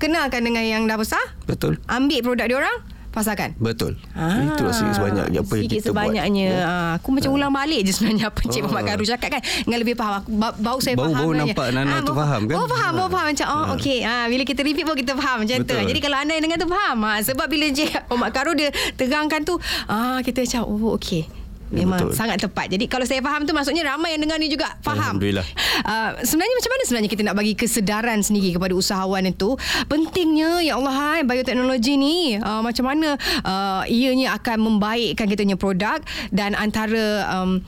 kenalkan 0.01 0.43
dengan 0.43 0.65
yang 0.65 0.83
dah 0.89 0.97
besar 0.97 1.23
betul. 1.45 1.77
ambil 1.87 2.25
produk 2.25 2.47
diorang 2.49 2.77
pasarkan. 3.15 3.55
Betul. 3.63 3.95
Ah, 4.19 4.43
Itulah 4.43 4.75
sikit 4.75 4.99
sebanyak 4.99 5.25
apa 5.31 5.53
yang 5.55 5.71
kita 5.71 5.89
sebanyaknya. 5.95 6.49
buat. 6.51 6.59
Ya. 6.59 6.67
Ah, 6.67 6.91
aku 6.99 7.09
macam 7.15 7.31
ah. 7.31 7.37
ulang 7.39 7.53
balik 7.55 7.81
je 7.87 7.93
sebenarnya 7.95 8.27
apa 8.35 8.39
Encik 8.43 8.59
ah. 8.59 8.65
Muhammad 8.67 8.85
Garu 8.91 9.05
cakap 9.07 9.29
kan. 9.39 9.43
Dengan 9.63 9.79
lebih 9.79 9.95
faham. 9.95 10.15
Aku, 10.19 10.29
bau 10.35 10.79
saya 10.83 10.95
bau, 10.99 11.07
faham. 11.15 11.23
Bau 11.23 11.31
nampak 11.31 11.67
Nana 11.71 11.95
ah, 11.95 12.01
tu 12.03 12.13
faham 12.13 12.41
kan. 12.51 12.57
Bau 12.59 12.67
faham. 12.67 12.93
Bau 12.99 13.09
faham. 13.09 13.27
Macam, 13.31 13.47
oh 13.47 13.55
ah. 13.55 13.75
okey. 13.79 13.99
Ah, 14.03 14.27
bila 14.27 14.43
kita 14.43 14.61
repeat 14.67 14.85
pun 14.85 14.97
kita 14.99 15.13
faham 15.15 15.47
macam 15.47 15.57
Betul. 15.63 15.79
tu. 15.79 15.89
Jadi 15.95 16.01
kalau 16.03 16.17
anda 16.19 16.33
yang 16.35 16.45
dengar 16.51 16.59
tu 16.59 16.67
faham. 16.67 16.99
Ah, 17.07 17.19
sebab 17.23 17.47
bila 17.47 17.65
Encik 17.71 17.95
Muhammad 18.11 18.31
Garu 18.35 18.53
dia 18.59 18.69
terangkan 18.99 19.41
tu. 19.47 19.55
Ah, 19.87 20.19
kita 20.27 20.43
macam, 20.43 20.63
oh 20.67 20.99
okey. 20.99 21.44
Memang 21.75 22.11
Betul. 22.11 22.15
sangat 22.15 22.39
tepat. 22.39 22.71
Jadi 22.71 22.85
kalau 22.87 23.03
saya 23.03 23.19
faham 23.19 23.43
tu 23.43 23.53
maksudnya 23.57 23.83
ramai 23.83 24.15
yang 24.15 24.23
dengar 24.23 24.39
ni 24.39 24.47
juga 24.47 24.79
faham. 24.85 25.19
Alhamdulillah. 25.19 25.47
Uh, 25.83 26.11
sebenarnya 26.23 26.55
macam 26.63 26.71
mana 26.71 26.83
sebenarnya 26.87 27.11
kita 27.11 27.23
nak 27.27 27.37
bagi 27.37 27.55
kesedaran 27.59 28.19
sendiri 28.23 28.55
kepada 28.55 28.73
usahawan 28.77 29.27
itu? 29.27 29.59
Pentingnya 29.91 30.63
ya 30.63 30.79
Allah 30.79 30.95
hai 30.95 31.21
bioteknologi 31.27 31.99
ni 31.99 32.39
uh, 32.39 32.63
macam 32.63 32.85
mana 32.87 33.19
uh, 33.43 33.83
ianya 33.91 34.39
akan 34.39 34.63
membaikkan 34.63 35.27
kita 35.27 35.43
punya 35.43 35.59
produk 35.59 35.99
dan 36.31 36.55
antara 36.55 37.27
um, 37.31 37.59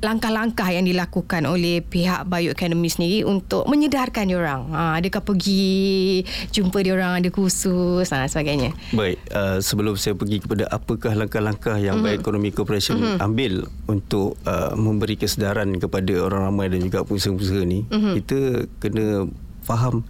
langkah-langkah 0.00 0.68
yang 0.72 0.88
dilakukan 0.88 1.44
oleh 1.44 1.84
pihak 1.84 2.24
Bioacademy 2.24 2.88
sendiri 2.88 3.28
untuk 3.28 3.68
menyedarkan 3.68 4.28
diorang? 4.28 4.72
Ha, 4.72 4.96
adakah 5.00 5.20
pergi 5.20 6.24
jumpa 6.50 6.80
diorang, 6.80 7.20
ada 7.20 7.28
kursus 7.28 8.08
dan 8.08 8.24
sebagainya? 8.26 8.72
Baik, 8.96 9.20
uh, 9.32 9.60
sebelum 9.60 9.94
saya 10.00 10.16
pergi 10.16 10.40
kepada 10.40 10.64
apakah 10.72 11.12
langkah-langkah 11.12 11.76
yang 11.76 12.00
mm-hmm. 12.00 12.20
Bioeconomy 12.20 12.50
Corporation 12.52 12.96
mm-hmm. 12.98 13.18
ambil 13.20 13.52
untuk 13.86 14.40
uh, 14.48 14.72
memberi 14.74 15.20
kesedaran 15.20 15.76
kepada 15.76 16.12
orang 16.20 16.48
ramai 16.48 16.72
dan 16.72 16.80
juga 16.80 17.04
pengusaha-pengusaha 17.04 17.62
ni, 17.68 17.84
mm-hmm. 17.84 18.12
kita 18.20 18.38
kena 18.80 19.28
faham 19.64 20.02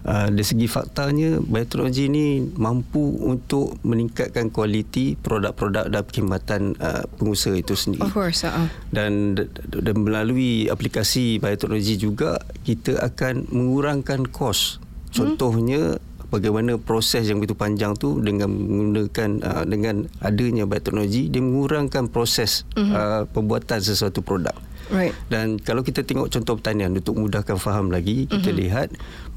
Uh, 0.00 0.32
dari 0.32 0.46
segi 0.48 0.64
faktanya 0.64 1.44
bioteknologi 1.44 2.08
ini 2.08 2.40
mampu 2.56 3.20
untuk 3.20 3.76
meningkatkan 3.84 4.48
kualiti 4.48 5.12
produk-produk 5.20 5.92
dan 5.92 6.00
perkhidmatan 6.00 6.62
uh, 6.80 7.04
pengusaha 7.20 7.52
itu 7.60 7.76
sendiri. 7.76 8.08
Of 8.08 8.16
course. 8.16 8.48
Uh-uh. 8.48 8.72
Dan, 8.88 9.36
dan 9.68 9.94
melalui 10.00 10.72
aplikasi 10.72 11.36
bioteknologi 11.36 12.00
juga 12.00 12.40
kita 12.64 12.96
akan 12.96 13.52
mengurangkan 13.52 14.24
kos. 14.32 14.80
Contohnya 15.12 16.00
hmm. 16.00 16.32
bagaimana 16.32 16.80
proses 16.80 17.28
yang 17.28 17.44
begitu 17.44 17.60
panjang 17.60 17.92
tu 17.92 18.24
dengan 18.24 18.48
menggunakan 18.48 19.30
uh, 19.44 19.64
dengan 19.68 20.08
adanya 20.24 20.64
bioteknologi 20.64 21.28
dia 21.28 21.44
mengurangkan 21.44 22.08
proses 22.08 22.64
hmm. 22.72 22.88
uh, 22.88 23.22
pembuatan 23.28 23.84
sesuatu 23.84 24.24
produk. 24.24 24.56
Right. 24.90 25.14
Dan 25.30 25.62
kalau 25.62 25.86
kita 25.86 26.02
tengok 26.02 26.28
contoh 26.28 26.58
pertanian 26.58 26.92
untuk 26.94 27.14
mudahkan 27.16 27.56
faham 27.56 27.94
lagi, 27.94 28.26
kita 28.26 28.50
mm-hmm. 28.50 28.62
lihat 28.66 28.88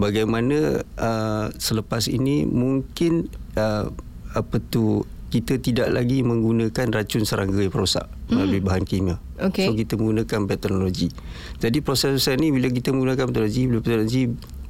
bagaimana 0.01 0.81
uh, 0.97 1.53
selepas 1.61 2.09
ini 2.09 2.43
mungkin 2.49 3.29
uh, 3.55 3.93
apa 4.33 4.57
tu 4.73 5.05
kita 5.33 5.57
tidak 5.57 5.89
lagi 5.89 6.21
menggunakan 6.21 6.93
racun 6.93 7.25
serangga 7.25 7.57
yang 7.57 7.73
perosak 7.73 8.05
mm. 8.05 8.37
melalui 8.37 8.61
bahan 8.61 8.85
kimia. 8.85 9.17
Okay. 9.41 9.65
So 9.65 9.73
kita 9.73 9.97
menggunakan 9.97 10.45
teknologi. 10.57 11.09
Jadi 11.57 11.81
proses-proses 11.81 12.37
ni 12.37 12.53
bila 12.53 12.69
kita 12.69 12.93
menggunakan 12.93 13.33
teknologi, 13.33 13.61
bila 13.65 13.81
teknologi 13.81 14.23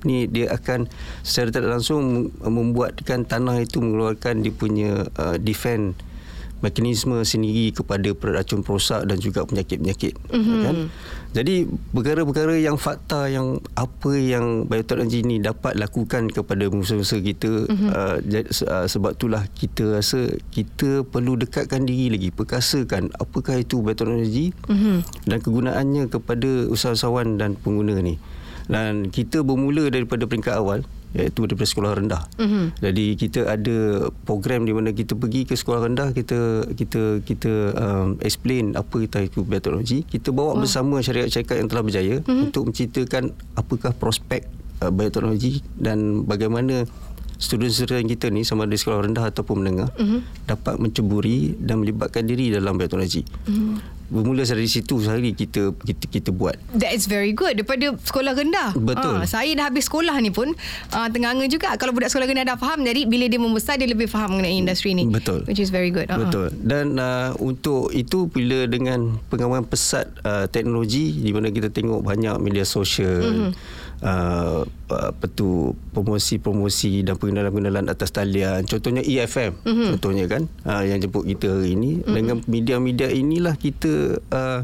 ni 0.04 0.28
dia 0.28 0.52
akan 0.52 0.92
secara 1.24 1.64
langsung 1.64 2.32
membuatkan 2.44 3.24
tanah 3.24 3.64
itu 3.64 3.80
mengeluarkan 3.80 4.44
dia 4.44 4.52
punya 4.52 5.08
uh, 5.16 5.40
defend 5.40 5.96
mekanisme 6.64 7.20
sendiri 7.28 7.76
kepada 7.76 8.16
racun 8.16 8.64
perosak 8.64 9.04
dan 9.04 9.20
juga 9.20 9.44
penyakit-penyakit 9.44 10.16
mm-hmm. 10.32 10.62
kan 10.64 10.76
jadi 11.36 11.68
perkara-perkara 11.92 12.56
yang 12.56 12.80
fakta 12.80 13.28
yang 13.28 13.60
apa 13.76 14.16
yang 14.16 14.64
bioteknologi 14.64 15.28
ini 15.28 15.44
dapat 15.44 15.76
lakukan 15.76 16.32
kepada 16.32 16.72
musuh-musuh 16.72 17.20
kita 17.20 17.68
mm-hmm. 17.68 17.90
uh, 18.64 18.88
sebab 18.88 19.12
itulah 19.20 19.44
kita 19.52 20.00
rasa 20.00 20.32
kita 20.56 21.04
perlu 21.04 21.36
dekatkan 21.36 21.84
diri 21.84 22.16
lagi 22.16 22.30
perkasakan 22.32 23.12
apakah 23.20 23.60
itu 23.60 23.84
bioteknologi 23.84 24.56
mm-hmm. 24.72 25.28
dan 25.28 25.38
kegunaannya 25.44 26.08
kepada 26.08 26.72
usahawan 26.72 27.36
dan 27.36 27.60
pengguna 27.60 28.00
ni 28.00 28.16
dan 28.72 29.12
kita 29.12 29.44
bermula 29.44 29.92
daripada 29.92 30.24
peringkat 30.24 30.56
awal 30.56 30.88
iaitu 31.14 31.46
daripada 31.46 31.70
sekolah 31.70 31.92
rendah. 31.98 32.24
Mm-hmm. 32.42 32.66
Jadi 32.82 33.06
kita 33.18 33.40
ada 33.46 33.78
program 34.26 34.66
di 34.66 34.74
mana 34.74 34.90
kita 34.92 35.14
pergi 35.14 35.46
ke 35.46 35.54
sekolah 35.54 35.86
rendah 35.86 36.10
kita 36.12 36.70
kita 36.74 37.22
kita 37.22 37.54
um, 37.78 38.10
explain 38.26 38.74
apa 38.74 39.06
itu 39.06 39.46
biotechnology. 39.46 40.06
Kita 40.10 40.34
bawa 40.34 40.58
wow. 40.58 40.62
bersama 40.66 41.00
syarikat-syarikat 41.00 41.56
yang 41.62 41.70
telah 41.70 41.84
berjaya 41.86 42.16
mm-hmm. 42.22 42.46
untuk 42.50 42.62
menceritakan 42.74 43.24
apakah 43.54 43.92
prospek 43.94 44.50
uh, 44.82 44.90
biotechnology 44.90 45.62
dan 45.78 46.26
bagaimana 46.26 46.90
student-student 47.38 48.08
kita 48.08 48.32
ni 48.32 48.48
sama 48.48 48.64
ada 48.64 48.78
sekolah 48.78 49.04
rendah 49.04 49.28
ataupun 49.28 49.60
menengah 49.60 49.92
uh-huh. 50.00 50.24
dapat 50.48 50.80
menceburi 50.80 51.60
dan 51.60 51.84
melibatkan 51.84 52.24
diri 52.24 52.56
dalam 52.56 52.80
bioteknologi. 52.80 53.28
Uh-huh 53.50 53.93
bermula 54.12 54.44
dari 54.44 54.68
situ 54.68 55.00
sehari 55.00 55.32
kita 55.32 55.72
kita 55.84 56.06
kita 56.10 56.30
buat. 56.34 56.60
That 56.76 56.92
is 56.92 57.08
very 57.08 57.32
good 57.32 57.60
daripada 57.60 57.96
sekolah 58.00 58.34
rendah. 58.36 58.76
Betul. 58.76 59.24
Ha, 59.24 59.28
saya 59.28 59.52
dah 59.56 59.70
habis 59.70 59.88
sekolah 59.88 60.16
ni 60.20 60.32
pun 60.34 60.52
uh, 60.92 61.08
tenganga 61.12 61.46
juga 61.48 61.76
kalau 61.80 61.96
budak 61.96 62.12
sekolah 62.12 62.28
rendah 62.28 62.46
dah 62.54 62.58
faham 62.60 62.84
jadi 62.84 63.08
bila 63.08 63.26
dia 63.30 63.40
membesar 63.40 63.80
dia 63.80 63.90
lebih 63.90 64.12
faham 64.12 64.38
mengenai 64.38 64.60
industri 64.60 64.98
ni. 64.98 65.08
Betul. 65.08 65.48
Which 65.48 65.60
is 65.60 65.72
very 65.72 65.90
good. 65.90 66.10
Uh-huh. 66.12 66.28
Betul. 66.28 66.48
Dan 66.60 66.98
uh, 67.00 67.36
untuk 67.40 67.94
itu 67.96 68.28
bila 68.28 68.66
dengan 68.68 69.20
pengawalan 69.32 69.68
pesat 69.68 70.10
uh, 70.24 70.46
teknologi 70.50 71.14
di 71.20 71.32
mana 71.32 71.52
kita 71.54 71.70
tengok 71.74 72.04
banyak 72.04 72.36
media 72.40 72.66
sosial 72.68 73.22
mm-hmm. 73.24 73.52
Uh, 74.02 74.66
apa 74.90 75.26
tu 75.30 75.74
promosi-promosi 75.94 77.06
dan 77.06 77.18
pengenalan-pengenalan 77.18 77.90
atas 77.90 78.14
talian 78.14 78.66
contohnya 78.66 79.02
EFM 79.06 79.54
mm-hmm. 79.62 79.90
contohnya 79.98 80.26
kan 80.30 80.44
uh, 80.66 80.84
yang 80.86 81.02
jemput 81.02 81.26
kita 81.26 81.50
hari 81.50 81.78
ini 81.78 82.02
mm-hmm. 82.02 82.14
dengan 82.14 82.38
media-media 82.46 83.08
inilah 83.14 83.56
kita 83.58 84.18
uh, 84.34 84.62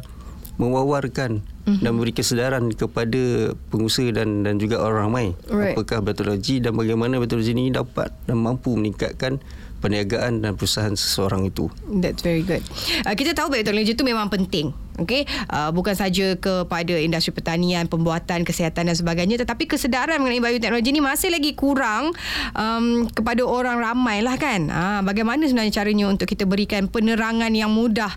mewawarkan 0.59 1.39
mm-hmm. 1.41 1.81
dan 1.81 1.89
memberi 1.95 2.13
kesedaran 2.13 2.63
kepada 2.73 3.53
pengusaha 3.71 4.11
dan 4.11 4.43
dan 4.43 4.59
juga 4.59 4.83
orang 4.83 5.01
ramai 5.07 5.27
right. 5.47 5.77
apakah 5.77 6.03
teknologi 6.13 6.59
dan 6.59 6.75
bagaimana 6.75 7.21
teknologi 7.23 7.53
ini 7.55 7.71
dapat 7.71 8.11
dan 8.27 8.37
mampu 8.37 8.75
meningkatkan 8.75 9.39
perniagaan 9.79 10.43
dan 10.43 10.59
perusahaan 10.59 10.93
seseorang 10.93 11.47
itu. 11.47 11.71
That's 11.87 12.19
very 12.19 12.43
good. 12.43 12.61
Uh, 13.07 13.15
kita 13.15 13.31
tahu 13.31 13.55
teknologi 13.55 13.95
itu 13.95 14.03
memang 14.03 14.27
penting. 14.27 14.75
Okay, 14.99 15.23
uh, 15.47 15.71
bukan 15.71 15.95
saja 15.95 16.35
kepada 16.35 16.95
industri 16.99 17.31
pertanian, 17.31 17.87
pembuatan, 17.87 18.43
kesihatan 18.43 18.91
dan 18.91 18.95
sebagainya, 18.95 19.39
tetapi 19.39 19.63
kesedaran 19.65 20.19
mengenai 20.19 20.43
bioteknologi 20.43 20.91
ini 20.91 20.99
masih 20.99 21.31
lagi 21.31 21.55
kurang 21.55 22.11
um, 22.51 23.07
kepada 23.07 23.47
orang 23.47 23.79
ramai 23.79 24.19
lah 24.19 24.35
kan. 24.35 24.67
Uh, 24.67 25.01
bagaimana 25.07 25.47
sebenarnya 25.47 25.79
caranya 25.79 26.05
untuk 26.11 26.27
kita 26.27 26.43
berikan 26.43 26.91
penerangan 26.91 27.51
yang 27.55 27.71
mudah 27.71 28.11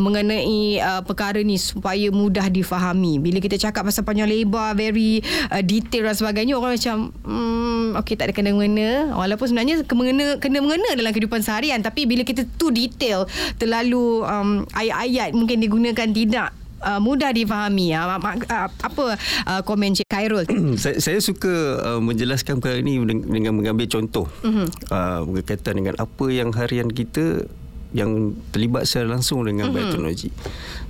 mengenai 0.00 0.80
uh, 0.80 1.02
perkara 1.04 1.44
ni 1.44 1.60
supaya 1.60 2.08
mudah 2.08 2.48
difahami. 2.48 3.20
Bila 3.20 3.38
kita 3.38 3.60
cakap 3.60 3.84
pasal 3.86 4.08
panjang 4.08 4.30
lebar, 4.30 4.72
very 4.72 5.20
uh, 5.52 5.60
detail 5.60 6.08
dan 6.08 6.16
sebagainya, 6.16 6.56
orang 6.56 6.80
macam, 6.80 6.96
hmm, 7.28 8.00
okay 8.00 8.16
tak 8.16 8.32
ada 8.32 8.34
kena-mengena. 8.34 9.12
Walaupun 9.12 9.52
sebenarnya 9.52 9.84
kena-mengena, 9.84 10.40
kena-mengena 10.40 10.90
dalam 10.96 11.12
kehidupan 11.12 11.44
seharian, 11.44 11.84
tapi 11.84 12.08
bila 12.08 12.24
kita 12.24 12.48
tu 12.56 12.72
detail, 12.72 13.28
terlalu 13.60 14.24
um, 14.24 14.64
ayat-ayat 14.72 15.36
mungkin 15.36 15.60
digunakan 15.60 16.08
tidak 16.22 16.48
uh, 16.82 17.00
mudah 17.00 17.30
difahami 17.30 17.94
uh, 17.94 18.18
uh, 18.18 18.68
apa 18.68 19.04
uh, 19.46 19.60
komen 19.62 19.94
Cik 19.94 20.10
Khairul 20.10 20.44
saya, 20.82 20.98
saya 20.98 21.18
suka 21.22 21.78
uh, 21.80 22.00
menjelaskan 22.02 22.58
perkara 22.58 22.82
ini 22.82 22.98
dengan 23.06 23.54
mengambil 23.56 23.86
contoh 23.86 24.26
uh-huh. 24.42 24.66
uh, 24.90 25.20
berkaitan 25.24 25.78
dengan 25.78 25.94
apa 25.96 26.26
yang 26.28 26.50
harian 26.52 26.90
kita 26.90 27.46
yang 27.92 28.32
terlibat 28.50 28.88
secara 28.88 29.20
langsung 29.20 29.44
dengan 29.44 29.68
uh-huh. 29.68 29.84
bioteknologi. 29.84 30.32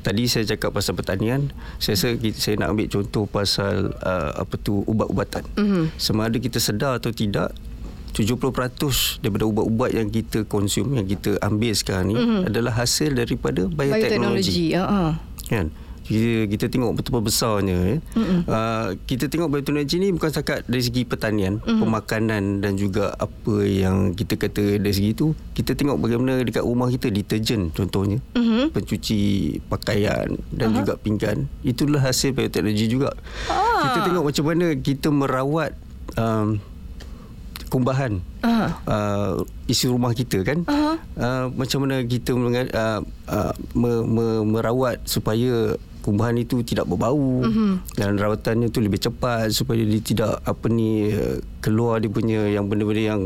Tadi 0.07 0.23
saya 0.31 0.47
cakap 0.55 0.71
pasal 0.71 0.95
pertanian, 0.95 1.51
saya 1.83 1.99
rasa 1.99 2.15
saya 2.39 2.55
nak 2.63 2.79
ambil 2.79 2.87
contoh 2.87 3.27
pasal 3.27 3.91
uh, 4.07 4.31
apa 4.39 4.55
tu 4.55 4.87
ubat-ubatan. 4.87 5.43
Uh-huh. 5.59 5.91
Sama 5.99 6.31
ada 6.31 6.39
kita 6.39 6.63
sedar 6.63 7.03
atau 7.03 7.11
tidak, 7.11 7.51
70% 8.13 9.25
daripada 9.25 9.45
ubat-ubat 9.49 9.91
yang 9.97 10.13
kita 10.13 10.45
konsum 10.45 10.93
yang 10.93 11.09
kita 11.09 11.41
ambil 11.41 11.73
sekarang 11.73 12.13
ni 12.13 12.17
uh-huh. 12.17 12.49
adalah 12.49 12.73
hasil 12.77 13.17
daripada 13.17 13.65
bioteknologi. 13.73 14.77
Uh-huh. 14.77 15.17
Kan? 15.49 15.73
Kita, 16.03 16.51
kita 16.51 16.67
tengok 16.67 16.99
betul-betul 16.99 17.25
besarnya 17.31 17.79
ya. 17.79 17.97
uh-huh. 17.97 18.41
uh, 18.51 18.89
kita 19.07 19.31
tengok 19.31 19.49
bioteknologi 19.49 19.97
ni 20.03 20.13
bukan 20.13 20.29
setakat 20.29 20.67
dari 20.69 20.83
segi 20.85 21.03
pertanian, 21.09 21.63
uh-huh. 21.63 21.79
pemakanan 21.79 22.61
dan 22.61 22.77
juga 22.77 23.17
apa 23.17 23.65
yang 23.65 24.13
kita 24.13 24.37
kata 24.37 24.83
dari 24.83 24.93
segi 24.93 25.17
itu, 25.17 25.33
kita 25.57 25.73
tengok 25.73 26.03
bagaimana 26.03 26.43
dekat 26.43 26.67
rumah 26.67 26.93
kita 26.93 27.09
deterjen 27.09 27.73
contohnya, 27.73 28.21
uh-huh. 28.37 28.69
pencuci 28.75 29.57
pakaian 29.73 30.37
dan 30.53 30.75
uh-huh. 30.75 30.79
juga 30.85 30.93
pinggan, 31.01 31.49
itulah 31.65 32.03
hasil 32.03 32.37
bioteknologi 32.37 32.93
juga. 32.93 33.17
Uh-huh. 33.49 33.89
Kita 33.89 33.99
tengok 34.05 34.25
macam 34.27 34.45
mana 34.45 34.67
kita 34.77 35.09
merawat 35.09 35.73
um, 36.19 36.61
kumbahan 37.73 38.21
uh-huh. 38.45 38.69
uh, 38.85 39.33
isi 39.65 39.89
rumah 39.89 40.13
kita 40.13 40.45
kan 40.45 40.61
uh-huh. 40.69 40.97
uh, 41.17 41.45
macam 41.57 41.89
mana 41.89 42.05
kita 42.05 42.37
uh, 42.37 43.01
uh, 43.33 43.53
me, 43.73 44.05
me, 44.05 44.27
merawat 44.45 45.01
supaya 45.09 45.81
kumbahan 46.05 46.37
itu 46.37 46.61
tidak 46.61 46.85
berbau 46.85 47.41
uh-huh. 47.41 47.81
dan 47.97 48.21
rawatannya 48.21 48.69
tu 48.69 48.85
lebih 48.85 49.01
cepat 49.01 49.49
supaya 49.57 49.81
dia 49.81 50.05
tidak 50.05 50.45
apa 50.45 50.69
ni 50.69 51.17
keluar 51.65 51.97
dia 51.97 52.13
punya 52.13 52.45
yang 52.53 52.69
benda-benda 52.69 53.17
yang 53.17 53.23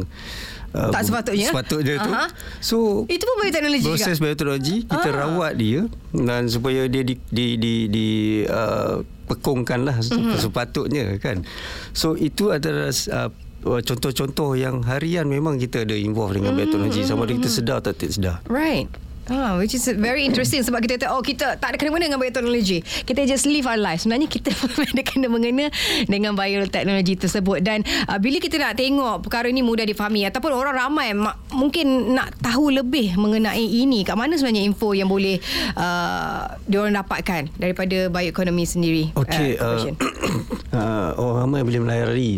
Uh, 0.77 0.93
tak 0.93 1.09
sepatutnya 1.09 1.49
sepatutnya 1.49 1.95
uh-huh. 1.97 2.05
tu 2.05 2.13
so 2.61 2.77
itu 3.09 3.25
pun 3.25 3.49
bioteknologi 3.49 3.87
proses 3.87 4.19
juga. 4.21 4.29
bioteknologi 4.29 4.77
kita 4.85 5.09
uh-huh. 5.09 5.21
rawat 5.25 5.53
dia 5.57 5.81
dan 6.13 6.43
supaya 6.53 6.85
dia 6.85 7.01
di 7.01 7.17
di 7.33 7.47
di, 7.57 7.75
di 7.89 8.09
uh, 8.45 9.01
pekongkan 9.25 9.89
lah 9.89 9.97
uh-huh. 9.97 10.37
sepatutnya 10.37 11.17
kan 11.17 11.49
so 11.97 12.13
itu 12.13 12.53
adalah 12.53 12.93
Uh, 13.09 13.31
contoh-contoh 13.65 14.55
yang 14.59 14.85
harian 14.85 15.27
memang 15.27 15.57
kita 15.57 15.83
ada 15.87 15.97
involve 15.97 16.37
dengan 16.37 16.55
mm, 16.55 16.59
bioteknologi 16.59 17.03
sama 17.03 17.25
ada 17.25 17.35
kita 17.35 17.51
sedar 17.51 17.77
atau 17.83 17.93
tidak 17.95 18.13
sedar. 18.15 18.37
Right. 18.47 18.87
Ah, 19.27 19.59
which 19.59 19.75
is 19.75 19.83
very 19.99 20.23
interesting 20.23 20.63
sebab 20.63 20.79
kita 20.87 21.03
tahu 21.03 21.19
oh 21.19 21.23
kita 21.23 21.59
tak 21.59 21.75
ada 21.75 21.77
kena-mengena 21.83 22.15
dengan 22.15 22.23
bioteknologi. 22.23 22.79
Kita 23.03 23.27
just 23.27 23.43
live 23.43 23.67
our 23.67 23.75
life. 23.75 24.07
Sebenarnya 24.07 24.31
kita 24.31 24.55
ada 24.95 25.03
kena-mengena 25.03 25.67
dengan 26.07 26.39
bioteknologi 26.39 27.19
tersebut 27.19 27.59
dan 27.59 27.83
uh, 28.07 28.23
bila 28.23 28.39
kita 28.39 28.55
nak 28.63 28.79
tengok 28.79 29.27
perkara 29.27 29.51
ini 29.51 29.67
mudah 29.67 29.83
difahami 29.83 30.31
ataupun 30.31 30.55
orang 30.55 30.75
ramai 30.79 31.11
ma- 31.11 31.35
mungkin 31.51 32.15
nak 32.15 32.39
tahu 32.39 32.71
lebih 32.71 33.19
mengenai 33.19 33.67
ini 33.67 34.07
kat 34.07 34.15
mana 34.15 34.39
sebenarnya 34.39 34.63
info 34.63 34.95
yang 34.95 35.11
boleh 35.11 35.43
uh, 35.75 36.55
diorang 36.71 36.95
dapatkan 36.95 37.51
daripada 37.59 38.07
bioekonomi 38.07 38.63
sendiri. 38.63 39.05
Okey, 39.19 39.59
uh, 39.59 39.91
uh, 40.79 41.19
orang 41.19 41.51
ramai 41.51 41.61
boleh 41.67 41.83
melayari 41.83 42.31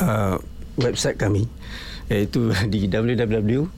uh, 0.00 0.36
website 0.80 1.20
kami 1.20 1.44
iaitu 2.08 2.52
di 2.72 2.88
www 2.88 3.68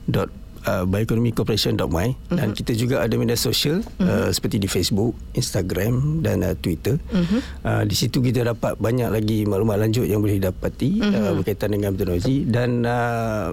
uh, 0.64 0.84
bioeconomycorporation.my 0.88 2.08
uh-huh. 2.08 2.36
dan 2.36 2.48
mhm. 2.52 2.56
kita 2.56 2.72
juga 2.74 3.04
ada 3.04 3.14
media 3.16 3.36
sosial 3.36 3.84
uh-huh. 3.84 4.28
uh, 4.28 4.30
seperti 4.32 4.60
di 4.60 4.68
Facebook, 4.68 5.14
Instagram 5.36 6.24
dan 6.24 6.42
uh, 6.42 6.56
Twitter. 6.56 6.98
Uh-huh. 7.12 7.40
Uh, 7.64 7.82
di 7.84 7.94
situ 7.96 8.20
kita 8.20 8.44
dapat 8.44 8.76
banyak 8.80 9.08
lagi 9.12 9.44
maklumat 9.44 9.80
lanjut 9.80 10.08
yang 10.08 10.24
boleh 10.24 10.40
didapati 10.40 11.00
uh-huh. 11.00 11.20
uh, 11.30 11.32
berkaitan 11.40 11.70
dengan 11.76 11.92
teknologi 11.94 12.48
dan 12.48 12.84
uh, 12.84 13.52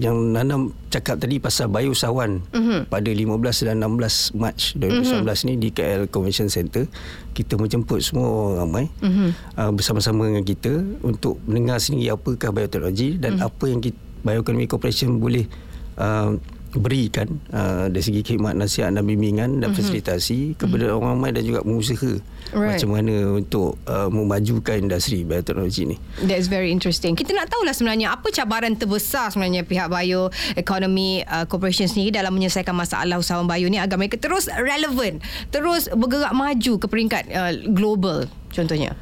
yang 0.00 0.32
Nana 0.32 0.72
cakap 0.88 1.20
tadi 1.20 1.36
pasal 1.36 1.68
Bayusawan 1.68 2.40
uh-huh. 2.48 2.88
pada 2.88 3.10
15 3.12 3.68
dan 3.68 3.84
16 3.84 4.40
Mac 4.40 4.56
2019 4.76 5.20
uh-huh. 5.20 5.36
ni 5.44 5.54
di 5.60 5.68
KL 5.68 6.08
Convention 6.08 6.48
Center 6.48 6.88
kita 7.36 7.60
menjemput 7.60 8.00
semua 8.00 8.28
orang 8.28 8.56
ramai 8.64 8.84
uh-huh. 9.04 9.30
uh, 9.60 9.70
bersama-sama 9.72 10.32
dengan 10.32 10.44
kita 10.48 10.72
untuk 11.04 11.36
mendengar 11.44 11.76
sendiri 11.76 12.16
apakah 12.16 12.50
bioteknologi 12.56 13.20
dan 13.20 13.36
uh-huh. 13.36 13.52
apa 13.52 13.64
yang 13.68 13.80
kita, 13.84 14.00
Bioeconomy 14.22 14.70
Corporation 14.70 15.18
boleh 15.18 15.50
uh, 15.98 16.38
berikan 16.72 17.28
uh, 17.52 17.92
dari 17.92 18.00
segi 18.00 18.20
khidmat 18.24 18.56
nasihat 18.56 18.92
dan 18.92 19.04
bimbingan 19.04 19.60
dan 19.60 19.70
mm-hmm. 19.70 19.76
fasilitasi 19.76 20.56
kepada 20.56 20.88
mm-hmm. 20.88 20.98
orang 20.98 21.12
ramai 21.20 21.30
dan 21.36 21.42
juga 21.44 21.60
pengusaha 21.60 22.12
right. 22.56 22.80
macam 22.80 22.88
mana 22.96 23.14
untuk 23.36 23.76
uh, 23.84 24.08
memajukan 24.08 24.76
industri 24.80 25.22
bioteknologi 25.22 25.92
ni. 25.92 25.96
That's 26.24 26.48
very 26.48 26.72
interesting. 26.72 27.12
Kita 27.12 27.36
nak 27.36 27.52
tahulah 27.52 27.76
sebenarnya 27.76 28.16
apa 28.16 28.32
cabaran 28.32 28.72
terbesar 28.76 29.28
sebenarnya 29.32 29.68
pihak 29.68 29.92
Bio 29.92 30.32
Economy 30.56 31.20
uh, 31.28 31.44
Corporation 31.44 31.86
sendiri 31.86 32.16
dalam 32.16 32.32
menyelesaikan 32.32 32.72
masalah 32.72 33.20
usahawan 33.20 33.44
bio 33.44 33.68
ni 33.68 33.76
agar 33.76 34.00
mereka 34.00 34.16
terus 34.16 34.48
relevan, 34.48 35.20
terus 35.52 35.92
bergerak 35.92 36.32
maju 36.32 36.72
ke 36.80 36.86
peringkat 36.88 37.22
uh, 37.36 37.52
global 37.68 38.24
contohnya. 38.48 38.96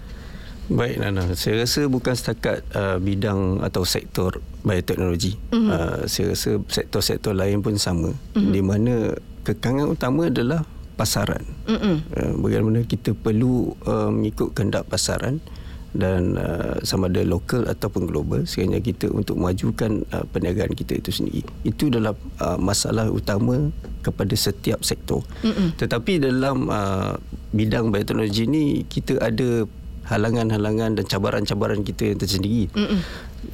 Baik 0.70 1.02
Nana, 1.02 1.35
saya 1.35 1.66
rasa 1.66 1.90
bukan 1.90 2.14
setakat 2.14 2.62
uh, 2.78 3.02
bidang 3.02 3.59
atau 3.59 3.83
sektor 3.83 4.38
bioteknologi. 4.62 5.35
Mm-hmm. 5.50 5.66
Uh, 5.66 6.00
saya 6.06 6.30
rasa 6.30 6.62
sektor-sektor 6.70 7.35
lain 7.35 7.59
pun 7.59 7.74
sama. 7.74 8.14
Mm-hmm. 8.38 8.52
Di 8.54 8.61
mana 8.62 8.94
kekangan 9.42 9.90
utama 9.90 10.30
adalah 10.30 10.62
pasaran. 10.94 11.42
Mm-hmm. 11.66 11.96
Uh, 12.14 12.33
bagaimana 12.38 12.78
kita 12.87 13.18
perlu 13.18 13.74
uh, 13.83 14.14
mengikut 14.14 14.54
kehendak 14.54 14.87
pasaran 14.87 15.42
dan 15.90 16.38
uh, 16.38 16.78
sama 16.87 17.11
ada 17.11 17.26
lokal 17.26 17.66
ataupun 17.66 18.06
global 18.06 18.46
sekiranya 18.46 18.78
kita 18.78 19.11
untuk 19.11 19.42
memajukan 19.42 20.06
uh, 20.14 20.22
perniagaan 20.30 20.70
kita 20.78 21.02
itu 21.02 21.11
sendiri. 21.11 21.42
Itu 21.66 21.90
adalah 21.90 22.14
uh, 22.38 22.62
masalah 22.62 23.11
utama 23.11 23.74
kepada 24.06 24.38
setiap 24.38 24.87
sektor. 24.87 25.26
Mm-hmm. 25.42 25.83
Tetapi 25.83 26.12
dalam 26.22 26.70
uh, 26.70 27.18
bidang 27.50 27.90
bioteknologi 27.90 28.46
ini 28.46 28.87
kita 28.87 29.18
ada 29.18 29.66
halangan-halangan 30.10 30.98
dan 30.98 31.04
cabaran-cabaran 31.06 31.86
kita 31.86 32.10
yang 32.10 32.18
tersendiri. 32.18 32.66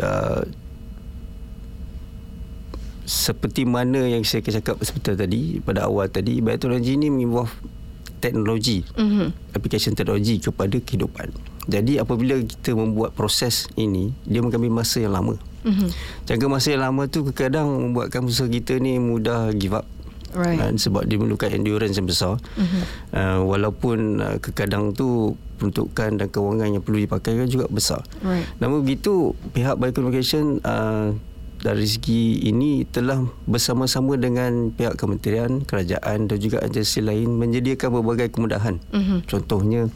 Uh, 0.01 0.43
seperti 3.07 3.63
mana 3.63 4.03
yang 4.03 4.27
saya 4.27 4.43
cakap 4.43 4.83
seperti 4.83 5.15
tadi 5.15 5.41
pada 5.63 5.87
awal 5.87 6.11
tadi, 6.11 6.43
teknologi 6.43 6.99
ini 6.99 7.07
menginvolve 7.07 7.55
teknologi, 8.19 8.83
mm-hmm. 8.83 9.55
aplikasi 9.55 9.95
teknologi 9.95 10.43
kepada 10.43 10.77
kehidupan. 10.83 11.31
Jadi 11.71 12.03
apabila 12.03 12.43
kita 12.43 12.75
membuat 12.75 13.15
proses 13.15 13.71
ini, 13.79 14.11
dia 14.27 14.43
mengambil 14.43 14.83
masa 14.83 14.99
yang 14.99 15.15
lama. 15.15 15.39
Mm-hmm. 15.63 15.89
Jangka 16.27 16.47
masa 16.51 16.75
yang 16.75 16.83
lama 16.83 17.07
tu 17.07 17.23
kadang 17.31 17.71
membuatkan 17.91 18.27
musuh 18.27 18.51
kita 18.51 18.79
ni 18.83 18.99
mudah 18.99 19.55
give 19.55 19.75
up. 19.75 19.87
Right. 20.37 20.61
Uh, 20.61 20.77
sebab 20.77 21.09
dia 21.09 21.17
memerlukan 21.17 21.49
endurance 21.49 21.97
yang 21.97 22.05
besar. 22.05 22.37
Mm-hmm. 22.61 22.83
Uh, 23.17 23.41
walaupun 23.49 23.99
uh, 24.21 24.37
kekadang 24.37 24.93
tu 24.93 25.33
peruntukan 25.57 26.21
dan 26.21 26.29
kewangan 26.29 26.69
yang 26.77 26.85
perlu 26.85 27.01
dipakai 27.01 27.41
kan 27.41 27.49
juga 27.49 27.67
besar. 27.73 28.05
Right. 28.21 28.45
Namun 28.61 28.85
begitu 28.85 29.33
pihak 29.57 29.81
Biocommunication 29.81 30.61
uh, 30.61 31.17
dari 31.57 31.89
segi 31.89 32.45
ini 32.45 32.85
telah 32.85 33.25
bersama-sama 33.49 34.21
dengan 34.21 34.71
pihak 34.77 35.01
kementerian, 35.01 35.65
kerajaan 35.65 36.29
dan 36.29 36.37
juga 36.37 36.61
agensi 36.61 37.01
lain 37.01 37.33
menyediakan 37.41 37.89
berbagai 37.97 38.37
kemudahan. 38.37 38.77
Mm-hmm. 38.93 39.19
Contohnya 39.25 39.89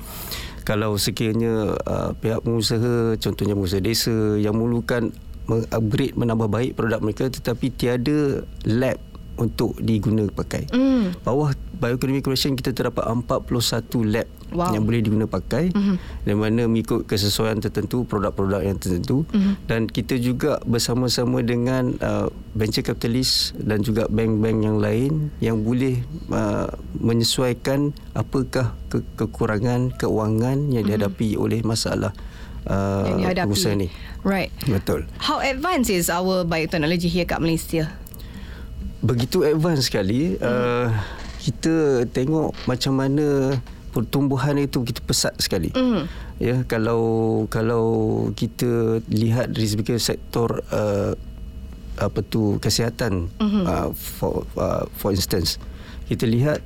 kalau 0.65 0.97
sekiranya 0.97 1.77
uh, 1.85 2.17
pihak 2.17 2.41
pengusaha, 2.41 3.21
contohnya 3.21 3.53
pengusaha 3.53 3.85
desa 3.85 4.41
yang 4.41 4.57
memerlukan 4.57 5.13
mengupgrade 5.51 6.15
menambah 6.15 6.49
baik 6.49 6.73
produk 6.79 7.01
mereka 7.03 7.27
tetapi 7.27 7.75
tiada 7.75 8.47
lab 8.63 9.03
untuk 9.41 9.75
diguna 9.81 10.29
pakai. 10.29 10.69
Mm. 10.69 11.25
Bawah 11.25 11.57
Bioeconomy 11.81 12.21
Corporation 12.21 12.53
kita 12.61 12.77
terdapat 12.77 13.09
41 13.09 14.13
lab 14.13 14.29
wow. 14.53 14.69
yang 14.77 14.85
boleh 14.85 15.01
diguna 15.01 15.25
pakai 15.25 15.73
mm-hmm. 15.73 15.97
dan 16.29 16.35
mana 16.37 16.63
mengikut 16.69 17.09
kesesuaian 17.09 17.57
tertentu 17.57 18.05
produk-produk 18.05 18.61
yang 18.61 18.77
tertentu 18.77 19.25
mm-hmm. 19.33 19.55
dan 19.65 19.89
kita 19.89 20.21
juga 20.21 20.61
bersama-sama 20.69 21.41
dengan 21.41 21.97
uh, 22.05 22.29
venture 22.53 22.85
capitalist 22.85 23.57
dan 23.57 23.81
juga 23.81 24.05
bank-bank 24.13 24.59
yang 24.61 24.77
lain 24.77 25.13
yang 25.41 25.65
boleh 25.65 26.05
uh, 26.29 26.69
menyesuaikan 27.01 27.97
apakah 28.13 28.77
ke- 28.93 29.07
kekurangan 29.17 29.97
keuangan 29.97 30.69
yang 30.69 30.85
mm-hmm. 30.85 31.01
dihadapi 31.01 31.41
oleh 31.41 31.65
masalah 31.65 32.13
uh, 32.69 33.09
pengusaha 33.33 33.73
ni. 33.73 33.89
Right. 34.21 34.53
Betul. 34.69 35.09
How 35.17 35.41
advanced 35.41 35.89
is 35.89 36.13
our 36.13 36.45
biotechnology 36.45 37.09
here 37.09 37.25
kat 37.25 37.41
Malaysia? 37.41 37.89
Begitu 39.01 39.45
advance 39.45 39.89
sekali 39.89 40.37
hmm. 40.37 40.45
uh, 40.45 40.89
kita 41.41 42.05
tengok 42.13 42.53
macam 42.69 42.93
mana 43.01 43.57
pertumbuhan 43.91 44.55
itu 44.61 44.85
begitu 44.85 45.01
pesat 45.03 45.35
sekali 45.41 45.73
hmm. 45.73 46.05
ya 46.39 46.63
kalau 46.69 47.45
kalau 47.51 47.87
kita 48.37 49.03
lihat 49.11 49.51
dari 49.51 49.67
segi 49.67 49.99
sektor 49.99 50.63
uh, 50.71 51.17
apa 52.01 52.21
tu 52.25 52.61
kesihatan 52.63 53.29
hmm. 53.41 53.65
uh, 53.67 53.89
for 53.97 54.47
uh, 54.57 54.87
for 54.95 55.11
instance 55.11 55.59
kita 56.07 56.29
lihat 56.29 56.61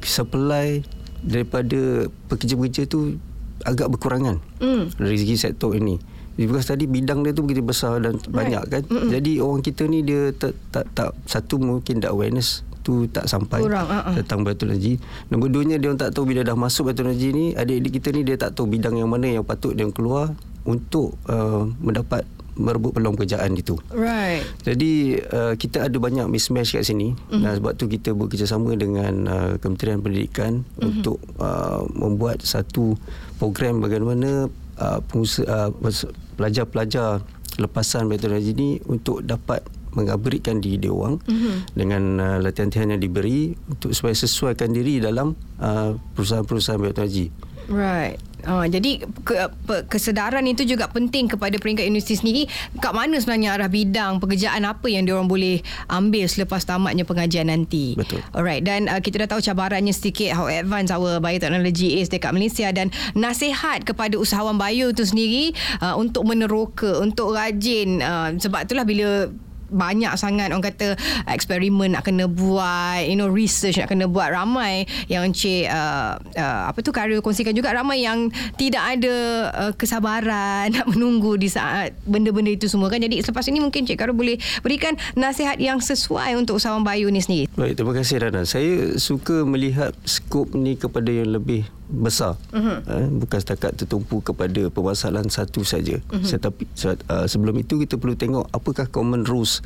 supply 0.00 0.80
daripada 1.20 2.08
pekerja-pekerja 2.32 2.88
tu 2.88 3.20
agak 3.68 3.92
berkurangan 3.92 4.40
hmm. 4.64 4.96
dari 4.96 5.16
segi 5.20 5.36
sektor 5.36 5.76
ini 5.76 6.00
Because 6.40 6.72
tadi 6.72 6.88
bidang 6.88 7.20
dia 7.20 7.36
tu 7.36 7.44
begitu 7.44 7.60
besar 7.60 8.00
dan 8.00 8.16
right. 8.16 8.32
banyak 8.32 8.64
kan. 8.72 8.82
Mm-mm. 8.88 9.12
Jadi 9.12 9.32
orang 9.44 9.60
kita 9.60 9.84
ni 9.84 10.00
dia 10.00 10.32
tak 10.32 10.56
tak, 10.72 10.88
tak 10.96 11.12
satu 11.28 11.60
mungkin 11.60 12.00
dah 12.00 12.16
awareness 12.16 12.64
tu 12.80 13.04
tak 13.12 13.28
sampai 13.28 13.60
Kurang, 13.60 13.92
uh-uh. 13.92 14.16
tentang 14.24 14.40
biotechnology. 14.40 14.96
Nombor 15.28 15.52
duanya 15.52 15.76
dia 15.76 15.92
orang 15.92 16.00
tak 16.00 16.16
tahu 16.16 16.32
bila 16.32 16.40
dah 16.40 16.56
masuk 16.56 16.88
biotechnology 16.88 17.28
ni, 17.36 17.44
adik-adik 17.52 18.00
kita 18.00 18.08
ni 18.16 18.24
dia 18.24 18.40
tak 18.40 18.56
tahu 18.56 18.72
bidang 18.72 18.96
yang 18.96 19.12
mana 19.12 19.28
yang 19.28 19.44
patut 19.44 19.76
dia 19.76 19.84
keluar 19.92 20.32
untuk 20.64 21.16
uh, 21.28 21.68
mendapat 21.80 22.24
merebut 22.60 22.92
peluang 22.92 23.16
pekerjaan 23.16 23.56
itu. 23.56 23.76
Right. 23.88 24.44
Jadi 24.64 25.16
uh, 25.32 25.54
kita 25.56 25.88
ada 25.88 25.96
banyak 25.96 26.28
mismatch 26.28 26.76
kat 26.76 26.84
sini 26.84 27.16
mm-hmm. 27.16 27.40
dan 27.40 27.52
sebab 27.56 27.72
tu 27.76 27.88
kita 27.88 28.12
bekerjasama 28.12 28.76
dengan 28.76 29.12
uh, 29.28 29.52
Kementerian 29.56 30.04
Pendidikan 30.04 30.60
mm-hmm. 30.60 30.84
untuk 30.84 31.18
uh, 31.40 31.84
membuat 31.96 32.44
satu 32.44 32.96
program 33.40 33.80
bagaimana 33.80 34.52
uh, 34.76 34.98
pengusaha 35.08 35.72
uh, 35.72 36.08
pelajar-pelajar 36.40 37.20
lepasan 37.60 38.08
metodologi 38.08 38.56
ini 38.56 38.70
untuk 38.88 39.20
dapat 39.20 39.60
mengabritkan 39.92 40.62
diri 40.62 40.80
dia 40.80 40.94
orang 40.94 41.20
mm-hmm. 41.20 41.54
dengan 41.76 42.02
uh, 42.16 42.38
latihan-latihan 42.40 42.96
yang 42.96 43.02
diberi 43.02 43.52
untuk 43.68 43.92
supaya 43.92 44.14
sesuaikan 44.16 44.72
diri 44.72 45.02
dalam 45.02 45.36
uh, 45.60 45.92
perusahaan-perusahaan 46.16 46.80
biotechnologi. 46.80 47.26
Right. 47.68 48.29
Uh, 48.44 48.66
jadi 48.66 49.02
ke, 49.04 49.34
pe, 49.66 49.76
kesedaran 49.90 50.44
itu 50.48 50.64
juga 50.64 50.88
penting 50.88 51.30
kepada 51.30 51.56
peringkat 51.58 51.86
universiti 51.86 52.20
sendiri. 52.20 52.42
Kat 52.78 52.92
mana 52.96 53.18
sebenarnya 53.18 53.56
arah 53.56 53.70
bidang 53.70 54.22
pekerjaan 54.22 54.64
apa 54.64 54.86
yang 54.88 55.04
diorang 55.04 55.28
boleh 55.28 55.60
ambil 55.90 56.26
selepas 56.30 56.64
tamatnya 56.64 57.04
pengajian 57.04 57.52
nanti. 57.52 57.98
Betul. 57.98 58.22
Alright. 58.32 58.62
Dan 58.64 58.88
uh, 58.88 59.00
kita 59.02 59.26
dah 59.26 59.36
tahu 59.36 59.40
cabarannya 59.44 59.92
sedikit 59.92 60.36
how 60.38 60.46
advanced 60.46 60.94
our 60.94 61.18
biotechnology 61.18 62.00
is 62.00 62.08
dekat 62.08 62.32
Malaysia 62.32 62.70
dan 62.70 62.94
nasihat 63.12 63.82
kepada 63.84 64.16
usahawan 64.16 64.56
bio 64.56 64.92
itu 64.92 65.04
sendiri 65.04 65.52
uh, 65.82 65.98
untuk 65.98 66.24
meneroka, 66.24 67.00
untuk 67.00 67.34
rajin. 67.34 68.00
Uh, 68.00 68.36
sebab 68.38 68.64
itulah 68.64 68.86
bila 68.86 69.28
banyak 69.70 70.12
sangat 70.18 70.50
orang 70.50 70.66
kata 70.66 70.98
eksperimen 71.30 71.94
nak 71.96 72.04
kena 72.04 72.26
buat 72.26 73.06
you 73.06 73.16
know 73.16 73.30
research 73.30 73.78
nak 73.78 73.88
kena 73.88 74.10
buat 74.10 74.34
ramai 74.34 74.84
yang 75.06 75.30
Encik 75.30 75.70
uh, 75.70 76.18
uh, 76.18 76.62
apa 76.68 76.78
tu 76.82 76.90
karya 76.90 77.22
kongsikan 77.22 77.54
juga. 77.54 77.70
Ramai 77.70 78.02
yang 78.02 78.28
tidak 78.58 78.98
ada 78.98 79.14
uh, 79.54 79.72
kesabaran 79.78 80.70
nak 80.76 80.86
menunggu 80.90 81.38
di 81.38 81.46
saat 81.46 81.94
benda-benda 82.04 82.50
itu 82.50 82.66
semua 82.66 82.90
kan. 82.90 82.98
Jadi 82.98 83.22
selepas 83.22 83.46
ini 83.46 83.62
mungkin 83.62 83.86
Encik 83.86 83.96
Karya 83.96 84.14
boleh 84.14 84.36
berikan 84.60 84.98
nasihat 85.14 85.56
yang 85.62 85.78
sesuai 85.78 86.34
untuk 86.36 86.58
usahawan 86.58 86.82
bayu 86.82 87.08
ni 87.08 87.22
sendiri. 87.22 87.46
Baik 87.54 87.78
terima 87.78 87.94
kasih 87.94 88.16
Rana 88.20 88.42
saya 88.44 88.98
suka 88.98 89.46
melihat 89.46 89.94
skop 90.02 90.52
ni 90.58 90.74
kepada 90.74 91.08
yang 91.08 91.30
lebih 91.30 91.64
besar 91.90 92.38
uh-huh. 92.54 92.78
eh, 92.86 93.08
bukan 93.10 93.38
setakat 93.42 93.74
tertumpu 93.74 94.22
kepada 94.22 94.70
permasalahan 94.70 95.26
satu 95.26 95.66
saja 95.66 95.98
uh-huh. 95.98 96.22
tetapi 96.22 96.64
uh, 97.10 97.26
sebelum 97.26 97.58
itu 97.58 97.82
kita 97.82 97.98
perlu 97.98 98.14
tengok 98.14 98.46
apakah 98.54 98.86
common 98.86 99.26
rules 99.26 99.60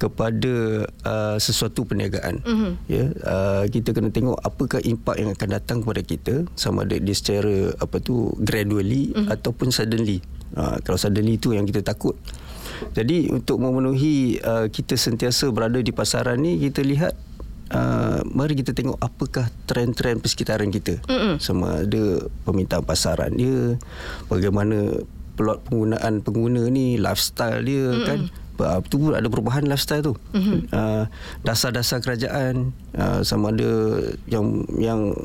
kepada 0.00 0.88
uh, 1.04 1.36
sesuatu 1.36 1.84
perniagaan 1.84 2.40
uh-huh. 2.40 2.72
ya 2.88 3.12
uh, 3.22 3.64
kita 3.68 3.92
kena 3.92 4.08
tengok 4.08 4.40
apakah 4.40 4.80
impak 4.80 5.20
yang 5.20 5.30
akan 5.36 5.48
datang 5.60 5.78
kepada 5.84 6.02
kita 6.02 6.34
sama 6.56 6.88
ada 6.88 6.96
dia 6.96 7.12
secara 7.12 7.76
apa 7.76 8.00
tu 8.00 8.32
gradually 8.40 9.12
uh-huh. 9.12 9.36
ataupun 9.36 9.68
suddenly 9.68 10.24
uh, 10.56 10.80
kalau 10.80 10.96
suddenly 10.96 11.36
itu 11.36 11.52
yang 11.52 11.68
kita 11.68 11.84
takut 11.84 12.16
jadi 12.96 13.28
untuk 13.28 13.60
memenuhi 13.60 14.40
uh, 14.40 14.72
kita 14.72 14.96
sentiasa 14.96 15.52
berada 15.52 15.76
di 15.84 15.92
pasaran 15.92 16.40
ni 16.40 16.56
kita 16.56 16.80
lihat 16.80 17.12
uh, 17.72 18.20
mari 18.28 18.54
kita 18.58 18.74
tengok 18.76 18.98
apakah 19.00 19.48
trend-trend 19.64 20.20
persekitaran 20.20 20.68
kita. 20.68 21.00
Mm-mm. 21.06 21.38
Sama 21.40 21.86
ada 21.86 22.28
permintaan 22.44 22.84
pasaran 22.84 23.32
dia, 23.34 23.78
bagaimana 24.28 25.00
plot 25.38 25.64
penggunaan 25.70 26.20
pengguna 26.20 26.68
ni, 26.68 27.00
lifestyle 27.00 27.64
dia 27.64 27.86
Mm-mm. 27.90 28.06
kan. 28.06 28.20
Itu 28.60 29.00
pun 29.00 29.16
ada 29.16 29.24
perubahan 29.24 29.64
lifestyle 29.64 30.04
tu. 30.04 30.14
Mm-hmm. 30.36 30.68
Uh, 30.68 31.08
dasar-dasar 31.40 32.04
kerajaan 32.04 32.76
uh, 32.92 33.24
sama 33.24 33.56
ada 33.56 34.04
yang 34.28 34.68
yang 34.76 35.16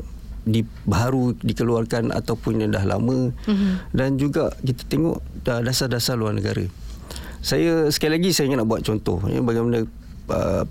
di 0.46 0.62
baru 0.86 1.34
dikeluarkan 1.42 2.14
ataupun 2.14 2.62
yang 2.64 2.70
dah 2.72 2.86
lama 2.86 3.34
mm-hmm. 3.34 3.92
dan 3.92 4.14
juga 4.16 4.54
kita 4.62 4.86
tengok 4.88 5.18
dasar-dasar 5.44 6.16
luar 6.16 6.32
negara. 6.32 6.64
Saya 7.44 7.92
sekali 7.92 8.18
lagi 8.18 8.30
saya 8.32 8.48
ingin 8.48 8.62
nak 8.62 8.70
buat 8.70 8.82
contoh 8.86 9.20
ya, 9.28 9.42
bagaimana 9.44 9.84
uh, 10.32 10.64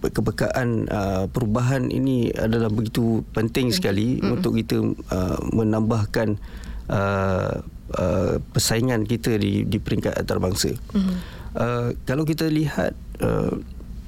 kepekaan 0.00 0.88
uh, 0.88 1.24
perubahan 1.28 1.92
ini 1.92 2.32
adalah 2.32 2.72
begitu 2.72 3.20
penting 3.36 3.68
sekali 3.68 4.16
mm-hmm. 4.16 4.34
untuk 4.34 4.56
kita 4.56 4.80
uh, 5.12 5.38
menambahkan 5.52 6.40
uh, 6.88 7.60
uh, 7.94 8.34
persaingan 8.52 9.04
kita 9.04 9.36
di 9.36 9.68
di 9.68 9.76
peringkat 9.76 10.16
antarabangsa. 10.16 10.72
Mm-hmm. 10.72 11.16
Uh, 11.52 11.88
kalau 12.08 12.24
kita 12.24 12.48
lihat 12.48 12.96
uh, 13.20 13.60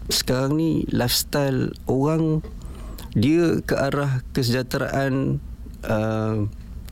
sekarang 0.09 0.57
ni 0.57 0.89
lifestyle 0.91 1.71
orang 1.87 2.41
dia 3.13 3.61
ke 3.63 3.75
arah 3.77 4.25
kesejahteraan 4.33 5.39
uh, 5.85 6.47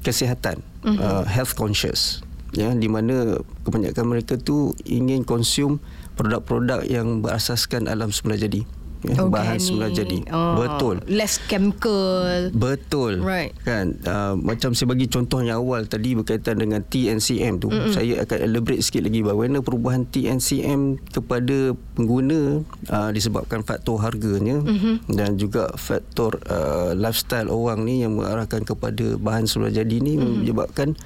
kesihatan 0.04 0.60
mm-hmm. 0.84 1.00
uh, 1.00 1.24
health 1.24 1.56
conscious 1.56 2.22
ya 2.56 2.72
di 2.72 2.88
mana 2.88 3.36
kebanyakan 3.64 4.04
mereka 4.08 4.40
tu 4.40 4.72
ingin 4.88 5.24
consume 5.24 5.80
produk-produk 6.18 6.82
yang 6.82 7.22
berasaskan 7.22 7.86
alam 7.86 8.10
semula 8.10 8.34
jadi. 8.34 8.66
Ya, 9.06 9.22
bahan 9.30 9.62
semula 9.62 9.94
jadi. 9.94 10.26
Oh, 10.34 10.58
betul. 10.58 10.98
Less 11.06 11.38
chemical. 11.46 12.50
Betul. 12.50 13.22
Right. 13.22 13.54
Kan? 13.62 14.02
Uh, 14.02 14.34
macam 14.34 14.74
saya 14.74 14.90
bagi 14.90 15.06
contoh 15.06 15.38
yang 15.38 15.62
awal 15.62 15.86
tadi 15.86 16.18
berkaitan 16.18 16.58
dengan 16.58 16.82
TNCM 16.82 17.62
tu 17.62 17.70
Mm-mm. 17.70 17.94
saya 17.94 18.26
akan 18.26 18.38
elaborate 18.50 18.82
sikit 18.82 19.06
lagi 19.06 19.22
bagaimana 19.22 19.62
perubahan 19.62 20.02
TNCM 20.10 20.98
kepada 21.14 21.78
pengguna 21.94 22.66
uh, 22.90 23.10
disebabkan 23.14 23.62
faktor 23.62 24.02
harganya 24.02 24.58
mm-hmm. 24.58 25.14
dan 25.14 25.38
juga 25.38 25.70
faktor 25.78 26.42
uh, 26.50 26.90
lifestyle 26.98 27.54
orang 27.54 27.86
ni 27.86 28.02
yang 28.02 28.18
mengarahkan 28.18 28.66
kepada 28.66 29.14
bahan 29.14 29.46
semula 29.46 29.70
jadi 29.70 30.02
ni 30.02 30.18
mm-hmm. 30.18 30.34
menyebabkan 30.42 30.98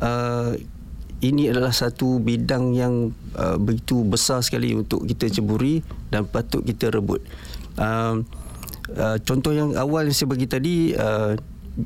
uh, 0.00 0.56
ini 1.18 1.50
adalah 1.50 1.74
satu 1.74 2.22
bidang 2.22 2.78
yang 2.78 3.10
uh, 3.34 3.58
begitu 3.58 4.06
besar 4.06 4.38
sekali 4.42 4.70
untuk 4.74 5.02
kita 5.02 5.26
ceburi 5.26 5.82
dan 6.14 6.22
patut 6.28 6.62
kita 6.62 6.94
rebut. 6.94 7.18
Uh, 7.74 8.22
uh, 8.94 9.18
contoh 9.26 9.50
yang 9.50 9.74
awal 9.74 10.06
yang 10.06 10.14
saya 10.14 10.30
bagi 10.30 10.46
tadi 10.46 10.94
uh, 10.94 11.34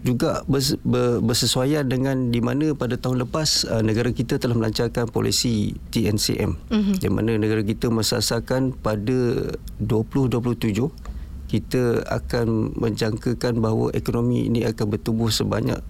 juga 0.00 0.40
bers, 0.48 0.76
ber, 0.84 1.20
bersesuaian 1.20 1.84
dengan 1.84 2.32
di 2.32 2.40
mana 2.40 2.72
pada 2.72 2.96
tahun 2.96 3.28
lepas 3.28 3.68
uh, 3.68 3.84
negara 3.84 4.08
kita 4.08 4.40
telah 4.40 4.56
melancarkan 4.56 5.08
polisi 5.12 5.76
TNCM 5.92 6.52
mm-hmm. 6.72 6.96
di 7.00 7.08
mana 7.12 7.36
negara 7.36 7.60
kita 7.60 7.92
mesasarkan 7.92 8.72
pada 8.72 9.52
2027 9.84 11.12
kita 11.52 12.08
akan 12.08 12.72
menjangkakan 12.80 13.60
bahawa 13.60 13.92
ekonomi 13.92 14.48
ini 14.48 14.64
akan 14.64 14.96
bertumbuh 14.96 15.28
sebanyak 15.28 15.84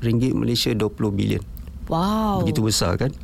ringgit 0.00 0.32
Malaysia 0.32 0.72
20 0.72 0.88
bilion. 1.12 1.44
Wow. 1.86 2.42
Begitu 2.42 2.60
besar 2.62 2.98
kan? 2.98 3.14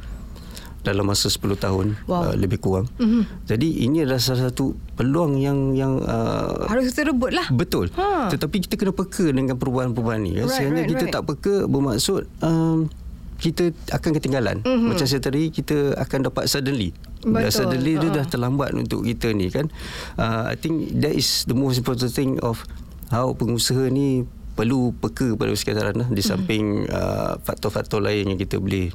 dalam 0.82 1.06
masa 1.06 1.30
10 1.30 1.46
tahun 1.62 1.86
wow. 2.10 2.30
uh, 2.30 2.34
lebih 2.34 2.58
kurang. 2.58 2.90
Mm-hmm. 2.98 3.46
Jadi 3.46 3.68
ini 3.86 4.02
adalah 4.02 4.18
salah 4.18 4.50
satu 4.50 4.74
peluang 4.98 5.38
yang 5.38 5.78
yang 5.78 6.02
uh, 6.02 6.66
harus 6.66 6.90
kita 6.90 7.14
rebut 7.14 7.30
lah. 7.30 7.46
Betul. 7.54 7.88
Ha. 7.94 8.28
Tetapi 8.28 8.66
kita 8.66 8.74
kena 8.74 8.90
peka 8.90 9.30
dengan 9.30 9.54
perubahan-perubahan 9.56 10.20
ni. 10.26 10.42
Right, 10.42 10.50
Sebenarnya 10.50 10.84
right, 10.84 10.92
kita 10.92 11.04
right. 11.06 11.14
tak 11.14 11.22
peka 11.30 11.54
bermaksud 11.70 12.26
um, 12.42 12.90
kita 13.38 13.70
akan 13.94 14.10
ketinggalan. 14.18 14.56
Mm-hmm. 14.66 14.88
Macam 14.90 15.06
saya 15.06 15.22
tadi 15.22 15.54
kita 15.54 15.94
akan 16.02 16.18
dapat 16.26 16.50
suddenly. 16.50 16.90
Betul. 17.22 17.38
Dan 17.38 17.50
suddenly 17.54 17.92
uh. 17.94 17.98
dia 18.02 18.10
dah 18.10 18.26
terlambat 18.26 18.74
untuk 18.74 19.06
kita 19.06 19.30
ni 19.30 19.54
kan. 19.54 19.70
Uh, 20.18 20.50
I 20.50 20.58
think 20.58 20.98
that 20.98 21.14
is 21.14 21.46
the 21.46 21.54
most 21.54 21.78
important 21.78 22.10
thing 22.10 22.42
of 22.42 22.66
how 23.14 23.30
pengusaha 23.38 23.86
ni 23.86 24.26
perlu 24.62 24.94
peka 24.94 25.34
pada 25.34 25.50
sekitaran 25.58 25.98
lah, 25.98 26.06
di 26.06 26.22
mhm. 26.22 26.30
samping 26.30 26.86
uh, 26.86 27.34
faktor-faktor 27.42 27.98
lain 27.98 28.30
yang 28.30 28.38
kita 28.38 28.62
boleh 28.62 28.94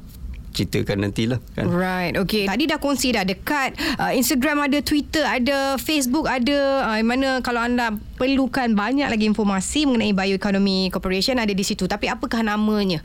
ceritakan 0.56 1.04
nantilah 1.04 1.36
kan. 1.52 1.68
Right. 1.68 2.16
Okay. 2.16 2.48
Tadi 2.48 2.64
dah 2.66 2.80
kongsi 2.80 3.12
dah 3.14 3.24
dekat 3.28 3.76
uh, 4.00 4.10
Instagram 4.16 4.64
ada, 4.64 4.80
Twitter 4.80 5.20
ada, 5.22 5.76
Facebook 5.76 6.24
ada. 6.24 6.88
Uh, 6.88 7.04
mana 7.04 7.44
kalau 7.44 7.60
anda 7.60 7.92
perlukan 8.16 8.72
banyak 8.72 9.12
lagi 9.12 9.28
informasi 9.28 9.84
mengenai 9.84 10.16
Bioeconomy 10.16 10.88
Corporation 10.88 11.36
ada 11.38 11.52
di 11.52 11.62
situ. 11.62 11.84
Tapi 11.84 12.08
apakah 12.08 12.40
namanya? 12.40 13.04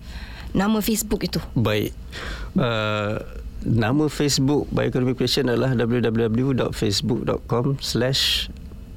Nama 0.55 0.79
Facebook 0.79 1.27
itu? 1.27 1.43
Baik. 1.57 1.91
Uh, 2.55 3.19
nama 3.67 4.07
Facebook 4.07 4.71
Bioeconomy 4.71 5.11
Corporation 5.13 5.51
adalah 5.51 5.75
www.facebook.com 5.75 7.83
slash 7.83 8.47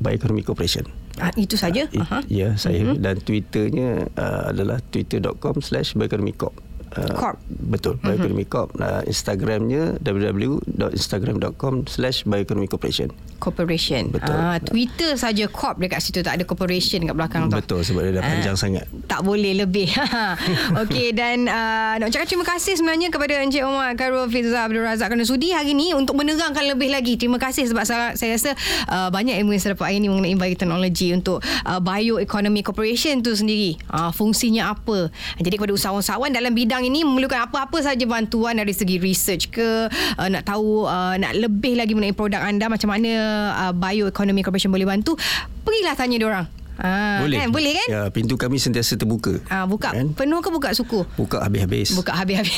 Bioeconomy 0.01 0.47
Corporation. 0.47 0.87
Ah, 1.17 1.33
itu 1.39 1.57
saja? 1.57 1.89
Uh, 1.97 2.21
ya, 2.29 2.53
saya. 2.61 2.93
Uh-huh. 2.93 2.97
Dan 3.01 3.23
Twitternya 3.25 4.13
uh, 4.17 4.53
adalah 4.53 4.83
twitter.com 4.93 5.65
slash 5.65 5.97
Bioeconomy 5.97 6.37
Corp. 6.37 6.66
Uh, 6.97 7.13
Corp. 7.13 7.37
Betul, 7.47 8.01
mm-hmm. 8.01 8.09
Bioeconomy 8.09 8.47
Corp. 8.49 8.69
Uh, 8.81 9.05
Instagramnya 9.05 10.01
www.instagram.com 10.01 11.85
slash 11.85 12.25
Bioeconomy 12.25 12.67
Corporation. 12.67 13.13
Corporation. 13.37 14.09
Betul. 14.09 14.33
Ah, 14.33 14.57
Twitter 14.59 15.13
saja 15.21 15.45
Corp 15.53 15.77
dekat 15.77 16.01
situ, 16.01 16.25
tak 16.25 16.41
ada 16.41 16.45
Corporation 16.49 17.05
dekat 17.05 17.17
belakang 17.17 17.53
tu. 17.53 17.61
Betul, 17.61 17.85
sebab 17.85 18.01
dia 18.09 18.13
dah 18.17 18.25
ah, 18.25 18.31
panjang 18.33 18.57
sangat. 18.57 18.89
Tak 19.05 19.21
boleh 19.21 19.53
lebih. 19.61 19.93
Okey, 20.83 21.13
dan 21.13 21.45
uh, 21.45 22.01
nak 22.01 22.09
ucapkan 22.09 22.29
terima 22.29 22.47
kasih 22.49 22.81
sebenarnya 22.81 23.13
kepada 23.13 23.37
Encik 23.45 23.61
Omar 23.61 23.93
Karul 24.01 24.25
Fizza 24.33 24.65
Abdul 24.65 24.89
Razak 24.89 25.13
kerana 25.13 25.29
sudi 25.29 25.53
hari 25.53 25.77
ini 25.77 25.93
untuk 25.93 26.17
menerangkan 26.17 26.65
lebih 26.65 26.89
lagi. 26.89 27.21
Terima 27.21 27.37
kasih 27.37 27.69
sebab 27.69 27.85
saya, 27.85 28.17
saya 28.17 28.41
rasa 28.41 28.51
uh, 28.89 29.13
banyak 29.13 29.37
ilmu 29.45 29.53
yang 29.53 29.63
saya 29.63 29.77
dapat 29.77 29.93
hari 29.93 30.01
ini 30.01 30.09
mengenai 30.09 30.37
bioteknologi 30.41 31.13
untuk 31.13 31.45
uh, 31.45 31.81
Bioeconomy 31.81 32.65
Corporation 32.65 33.21
tu 33.21 33.37
sendiri. 33.37 33.77
Uh, 33.93 34.09
fungsinya 34.17 34.73
apa. 34.73 35.13
Jadi 35.37 35.55
kepada 35.61 35.77
usahawan-usahawan 35.77 36.33
dalam 36.33 36.57
bidang 36.57 36.86
ini 36.87 37.03
memerlukan 37.03 37.51
apa-apa 37.51 37.83
saja 37.83 38.07
bantuan 38.07 38.57
dari 38.57 38.71
segi 38.71 39.03
research 39.03 39.51
ke 39.51 39.91
uh, 39.91 40.29
nak 40.31 40.47
tahu 40.47 40.87
uh, 40.87 41.19
nak 41.19 41.35
lebih 41.35 41.75
lagi 41.75 41.93
mengenai 41.93 42.15
produk 42.15 42.41
anda 42.47 42.71
macam 42.71 42.95
mana 42.95 43.11
uh, 43.53 43.73
bioeconomy 43.75 44.47
corporation 44.47 44.71
boleh 44.71 44.87
bantu? 44.87 45.19
Pergilah 45.67 45.99
tanya 45.99 46.17
dia 46.17 46.47
Ha, 46.77 47.25
boleh. 47.25 47.39
Kan? 47.41 47.49
Boleh 47.53 47.73
kan? 47.73 47.89
Ya, 47.89 48.03
pintu 48.13 48.37
kami 48.37 48.61
sentiasa 48.61 49.01
terbuka. 49.01 49.41
Ha, 49.49 49.65
buka 49.65 49.97
kan? 49.97 50.13
penuh 50.13 50.41
ke 50.45 50.49
buka 50.53 50.69
suku? 50.77 51.09
Buka 51.17 51.41
habis-habis. 51.41 51.97
Buka 51.97 52.13
habis-habis. 52.13 52.53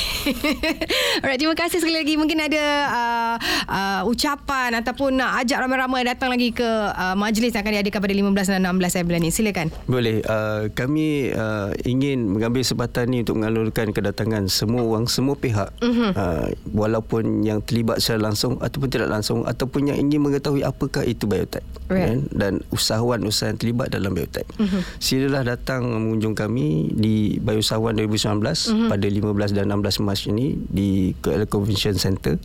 Alright, 1.23 1.39
terima 1.39 1.55
kasih 1.55 1.79
sekali 1.79 1.95
lagi. 2.03 2.19
Mungkin 2.19 2.39
ada 2.39 2.63
uh, 2.91 3.35
uh, 3.67 4.01
ucapan 4.11 4.75
ataupun 4.83 5.15
nak 5.19 5.43
ajak 5.43 5.59
ramai-ramai 5.63 6.03
datang 6.03 6.31
lagi 6.31 6.51
ke 6.51 6.67
uh, 6.67 7.15
majlis 7.15 7.55
yang 7.55 7.63
akan 7.63 7.73
diadakan 7.79 7.99
pada 8.03 8.15
15 8.15 8.53
dan 8.59 8.61
16 8.67 9.07
bulan 9.07 9.21
ini. 9.23 9.31
Silakan. 9.31 9.67
Boleh. 9.87 10.19
Uh, 10.27 10.67
kami 10.75 11.31
uh, 11.31 11.71
ingin 11.87 12.27
mengambil 12.27 12.63
kesempatan 12.63 13.11
ini 13.15 13.23
untuk 13.23 13.39
mengalurkan 13.39 13.95
kedatangan 13.95 14.51
semua 14.51 14.83
orang, 14.83 15.07
semua 15.07 15.39
pihak. 15.39 15.71
Uh-huh. 15.79 16.11
Uh, 16.11 16.47
walaupun 16.75 17.47
yang 17.47 17.63
terlibat 17.63 18.03
secara 18.03 18.29
langsung 18.29 18.59
ataupun 18.59 18.89
tidak 18.91 19.09
langsung 19.09 19.47
ataupun 19.47 19.91
yang 19.93 19.97
ingin 19.97 20.19
mengetahui 20.19 20.67
apakah 20.67 21.07
itu 21.07 21.23
biotek. 21.23 21.63
Right. 21.89 22.05
Kan? 22.05 22.17
Dan 22.29 22.53
usahawan-usahawan 22.69 23.55
yang 23.55 23.59
terlibat 23.59 23.87
dalam 23.89 24.08
dalam 24.09 24.17
Biotech. 24.17 24.49
Uh-huh. 24.57 24.81
Silalah 24.97 25.45
datang 25.45 25.85
mengunjung 25.85 26.33
kami 26.33 26.89
di 26.97 27.37
Biosawan 27.37 27.93
2019 27.93 28.41
uh-huh. 28.41 28.89
pada 28.89 29.05
15 29.05 29.53
dan 29.53 29.69
16 29.69 30.01
Mac 30.01 30.19
ini 30.25 30.57
di 30.57 31.13
KL 31.21 31.45
Convention 31.45 31.93
Center 31.93 32.41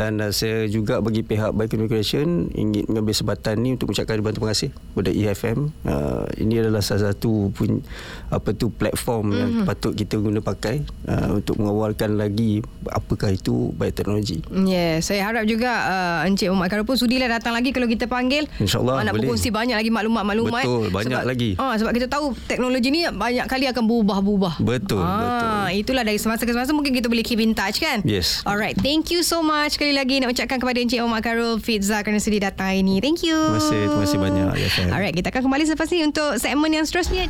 dan 0.00 0.16
uh, 0.24 0.32
saya 0.32 0.64
juga 0.64 1.04
bagi 1.04 1.20
pihak 1.20 1.52
Baik 1.52 1.76
Communication 1.76 2.48
ingin 2.56 2.88
mengambil 2.88 3.12
sebatan 3.12 3.60
ni 3.60 3.76
untuk 3.76 3.92
mengucapkan 3.92 4.16
ribuan 4.16 4.32
terima 4.32 4.48
kasih 4.56 4.72
kepada 4.72 5.10
EFM 5.12 5.58
uh, 5.84 6.24
ini 6.40 6.64
adalah 6.64 6.80
salah 6.80 7.12
satu 7.12 7.52
pun 7.52 7.84
apa 8.32 8.56
tu 8.56 8.72
platform 8.72 9.28
mm-hmm. 9.28 9.40
yang 9.44 9.50
mhm. 9.60 9.66
patut 9.68 9.92
kita 9.92 10.16
guna 10.16 10.40
pakai 10.40 10.80
uh, 11.04 11.36
untuk 11.36 11.60
mengawalkan 11.60 12.16
lagi 12.16 12.64
apakah 12.88 13.36
itu 13.36 13.74
bioteknologi. 13.76 14.40
Yeah, 14.48 15.04
saya 15.04 15.28
harap 15.28 15.44
juga 15.44 15.68
uh, 15.68 16.28
Encik 16.30 16.48
Umar 16.48 16.72
Karun 16.72 16.88
pun 16.88 16.96
sudilah 16.96 17.28
datang 17.28 17.52
lagi 17.52 17.74
kalau 17.74 17.90
kita 17.90 18.08
panggil. 18.08 18.48
InsyaAllah 18.62 19.04
Nak 19.04 19.12
berkongsi 19.20 19.52
banyak 19.52 19.76
lagi 19.76 19.90
maklumat-maklumat. 19.92 20.64
Betul, 20.64 20.84
banyak 20.88 21.20
sebab, 21.20 21.28
lagi. 21.28 21.50
Uh, 21.58 21.74
sebab 21.76 21.92
kita 21.92 22.06
tahu 22.08 22.32
teknologi 22.48 22.88
ni 22.88 23.04
banyak 23.10 23.44
kali 23.50 23.68
akan 23.68 23.82
berubah-ubah. 23.84 24.54
Betul, 24.62 25.02
uh, 25.02 25.18
betul. 25.20 25.50
Itulah 25.84 26.02
dari 26.06 26.18
semasa 26.22 26.46
ke 26.46 26.52
semasa 26.54 26.70
mungkin 26.72 26.94
kita 26.94 27.10
boleh 27.10 27.26
keep 27.26 27.42
in 27.42 27.52
touch 27.52 27.82
kan? 27.82 28.00
Yes. 28.06 28.46
Alright, 28.46 28.78
thank 28.78 29.10
you 29.10 29.26
so 29.26 29.42
much 29.42 29.76
sekali 29.90 30.06
lagi 30.06 30.22
nak 30.22 30.30
ucapkan 30.30 30.58
kepada 30.62 30.78
Encik 30.78 31.02
Omar 31.02 31.18
Karul 31.18 31.58
Fitza 31.58 31.98
kerana 32.06 32.22
sudi 32.22 32.38
datang 32.38 32.70
hari 32.70 32.86
ini. 32.86 33.02
Thank 33.02 33.26
you. 33.26 33.34
Terima 33.34 33.58
kasih, 33.58 33.80
terima 33.90 34.02
kasih 34.06 34.18
banyak. 34.22 34.46
Ya, 34.54 34.68
Alright, 34.86 35.14
kita 35.18 35.34
akan 35.34 35.42
kembali 35.50 35.66
selepas 35.66 35.90
ini 35.90 36.02
untuk 36.06 36.30
segmen 36.38 36.70
yang 36.70 36.86
seterusnya. 36.86 37.26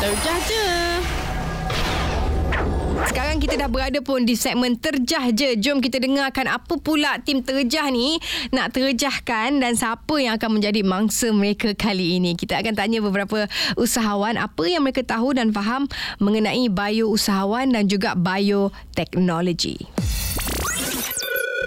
Terjah 0.00 0.38
je. 0.48 0.64
Sekarang 3.04 3.36
kita 3.36 3.60
dah 3.60 3.68
berada 3.68 4.00
pun 4.00 4.24
di 4.24 4.32
segmen 4.32 4.80
terjah 4.80 5.28
je. 5.28 5.60
Jom 5.60 5.84
kita 5.84 6.00
dengarkan 6.00 6.48
apa 6.48 6.80
pula 6.80 7.20
tim 7.20 7.44
terjah 7.44 7.84
ni 7.92 8.16
nak 8.48 8.72
terjahkan 8.72 9.60
dan 9.60 9.76
siapa 9.76 10.24
yang 10.24 10.40
akan 10.40 10.56
menjadi 10.56 10.80
mangsa 10.80 11.36
mereka 11.36 11.76
kali 11.76 12.16
ini. 12.16 12.32
Kita 12.32 12.64
akan 12.64 12.72
tanya 12.72 13.04
beberapa 13.04 13.44
usahawan 13.76 14.40
apa 14.40 14.64
yang 14.64 14.88
mereka 14.88 15.04
tahu 15.04 15.36
dan 15.36 15.52
faham 15.52 15.84
mengenai 16.16 16.72
bio 16.72 17.12
usahawan 17.12 17.76
dan 17.76 17.92
juga 17.92 18.16
bioteknologi. 18.16 19.84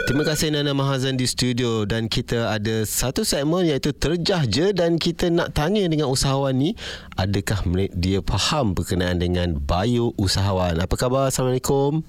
Terima 0.05 0.21
kasih 0.21 0.53
Nana 0.53 0.69
Mahazan 0.77 1.17
di 1.17 1.25
studio 1.25 1.81
dan 1.89 2.05
kita 2.05 2.53
ada 2.53 2.85
satu 2.85 3.25
segmen 3.25 3.65
iaitu 3.65 3.89
terjah 3.89 4.45
je 4.45 4.69
dan 4.69 5.01
kita 5.01 5.33
nak 5.33 5.57
tanya 5.57 5.81
dengan 5.89 6.13
usahawan 6.13 6.53
ni 6.53 6.77
adakah 7.17 7.65
dia 7.89 8.21
faham 8.21 8.77
berkenaan 8.77 9.17
dengan 9.17 9.57
bio 9.57 10.13
usahawan. 10.21 10.77
Apa 10.77 10.93
khabar? 10.93 11.33
Assalamualaikum. 11.33 12.05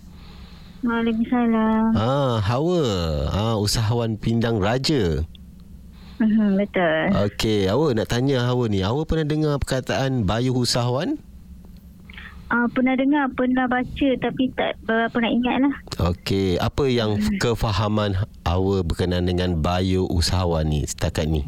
Waalaikumsalam. 0.84 1.96
Ah, 1.96 2.36
Hawa. 2.44 2.84
Ah, 3.32 3.56
usahawan 3.56 4.20
pindang 4.20 4.60
raja. 4.60 5.24
Hmm, 6.20 6.52
betul. 6.60 7.16
Okey, 7.32 7.64
Hawa 7.64 7.96
nak 7.96 8.12
tanya 8.12 8.44
Hawa 8.44 8.68
ni. 8.68 8.84
Hawa 8.84 9.08
pernah 9.08 9.24
dengar 9.24 9.56
perkataan 9.56 10.28
bio 10.28 10.52
usahawan? 10.52 11.16
Uh, 12.46 12.70
pernah 12.70 12.94
dengar, 12.94 13.26
pernah 13.34 13.66
baca 13.66 14.08
tapi 14.22 14.54
tak 14.54 14.78
berapa 14.86 15.16
nak 15.18 15.32
ingat 15.34 15.56
lah. 15.66 15.74
Okey, 16.14 16.62
apa 16.62 16.86
yang 16.86 17.18
hmm. 17.18 17.42
kefahaman 17.42 18.14
awak 18.46 18.86
berkenaan 18.86 19.26
dengan 19.26 19.58
bio 19.58 20.06
usahawan 20.06 20.62
ni 20.70 20.86
setakat 20.86 21.26
ni? 21.26 21.42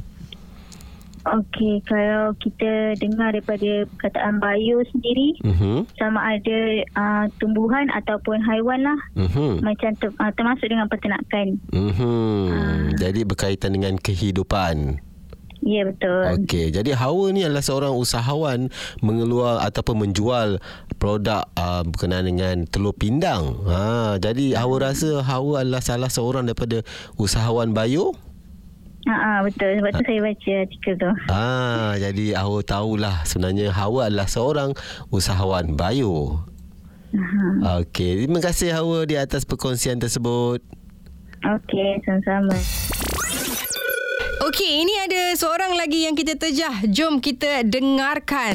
Okey, 1.29 1.85
kalau 1.85 2.33
kita 2.41 2.97
dengar 2.97 3.37
daripada 3.37 3.85
perkataan 3.95 4.41
bio 4.41 4.81
sendiri, 4.89 5.37
uh-huh. 5.45 5.85
sama 6.01 6.35
ada 6.39 6.59
uh, 6.97 7.25
tumbuhan 7.37 7.91
ataupun 7.93 8.41
haiwan 8.41 8.81
lah. 8.81 8.99
Uh-huh. 9.13 9.61
Macam 9.61 9.93
ter, 9.99 10.09
uh, 10.09 10.33
termasuk 10.33 10.67
dengan 10.73 10.89
peternakan. 10.89 11.61
Uh-huh. 11.75 12.49
Uh. 12.49 12.91
Jadi 12.97 13.29
berkaitan 13.29 13.77
dengan 13.77 14.01
kehidupan. 14.01 15.05
Ya 15.59 15.83
betul. 15.83 16.23
Okey, 16.39 16.71
jadi 16.71 16.95
Hawa 16.95 17.35
ni 17.35 17.43
adalah 17.43 17.65
seorang 17.67 17.95
usahawan 17.99 18.71
mengeluar 19.03 19.59
ataupun 19.67 20.07
menjual 20.07 20.63
produk 21.03 21.51
uh, 21.59 21.83
berkenaan 21.83 22.31
dengan 22.31 22.57
telur 22.71 22.95
pindang. 22.95 23.59
Ha, 23.67 24.17
jadi 24.23 24.55
Hawa 24.55 24.91
rasa 24.91 25.21
Hawa 25.27 25.67
adalah 25.67 25.83
salah 25.83 26.11
seorang 26.11 26.47
daripada 26.47 26.87
usahawan 27.19 27.75
bio. 27.75 28.15
Ha, 29.09 29.43
betul. 29.43 29.83
Sebab 29.83 29.91
tu 29.99 30.03
saya 30.05 30.21
baca 30.21 30.53
artikel 30.63 30.95
tu. 31.01 31.11
Ah, 31.33 31.93
jadi 31.97 32.27
Hawa 32.39 32.61
tahulah 32.63 33.17
sebenarnya 33.27 33.75
Hawa 33.75 34.13
adalah 34.13 34.29
seorang 34.31 34.71
usahawan 35.11 35.75
bio. 35.75 36.45
Okey, 37.83 38.25
terima 38.25 38.39
kasih 38.45 38.77
Hawa 38.77 39.09
di 39.09 39.17
atas 39.17 39.49
perkongsian 39.49 39.97
tersebut. 39.97 40.61
Okey, 41.41 42.05
sama-sama. 42.05 42.53
Okey, 44.39 44.87
ini 44.87 44.95
ada 45.03 45.35
seorang 45.35 45.75
lagi 45.75 46.07
yang 46.07 46.15
kita 46.15 46.39
terjah. 46.39 46.87
Jom 46.87 47.19
kita 47.19 47.67
dengarkan. 47.67 48.55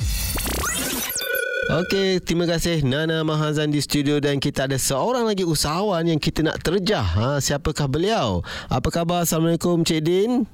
Okey, 1.84 2.24
terima 2.24 2.48
kasih 2.48 2.88
Nana 2.88 3.28
Mahazan 3.28 3.68
di 3.68 3.84
studio 3.84 4.24
dan 4.24 4.40
kita 4.40 4.64
ada 4.64 4.80
seorang 4.80 5.28
lagi 5.28 5.44
usahawan 5.44 6.08
yang 6.08 6.24
kita 6.24 6.40
nak 6.40 6.64
terjah. 6.64 7.04
Ha, 7.04 7.44
siapakah 7.44 7.92
beliau? 7.92 8.48
Apa 8.72 8.96
khabar? 8.96 9.28
Assalamualaikum 9.28 9.84
Cik 9.84 10.02
Din. 10.08 10.48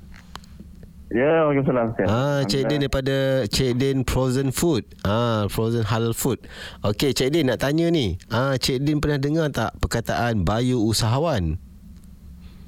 Ya, 1.13 1.45
Waalaikumsalam. 1.45 1.87
Ah, 2.09 2.41
Cik 2.49 2.65
Din 2.65 2.89
daripada 2.89 3.45
Cik 3.45 3.71
Din 3.77 3.97
Frozen 4.09 4.49
Food. 4.49 4.81
Ah, 5.05 5.45
Frozen 5.45 5.85
Halal 5.85 6.17
Food. 6.17 6.41
Okey, 6.81 7.13
Cik 7.13 7.37
Din 7.37 7.53
nak 7.53 7.61
tanya 7.61 7.85
ni. 7.93 8.17
Ah, 8.33 8.57
Cik 8.57 8.81
Din 8.81 8.97
pernah 8.97 9.21
dengar 9.21 9.53
tak 9.53 9.77
perkataan 9.77 10.41
bayu 10.41 10.81
usahawan? 10.81 11.61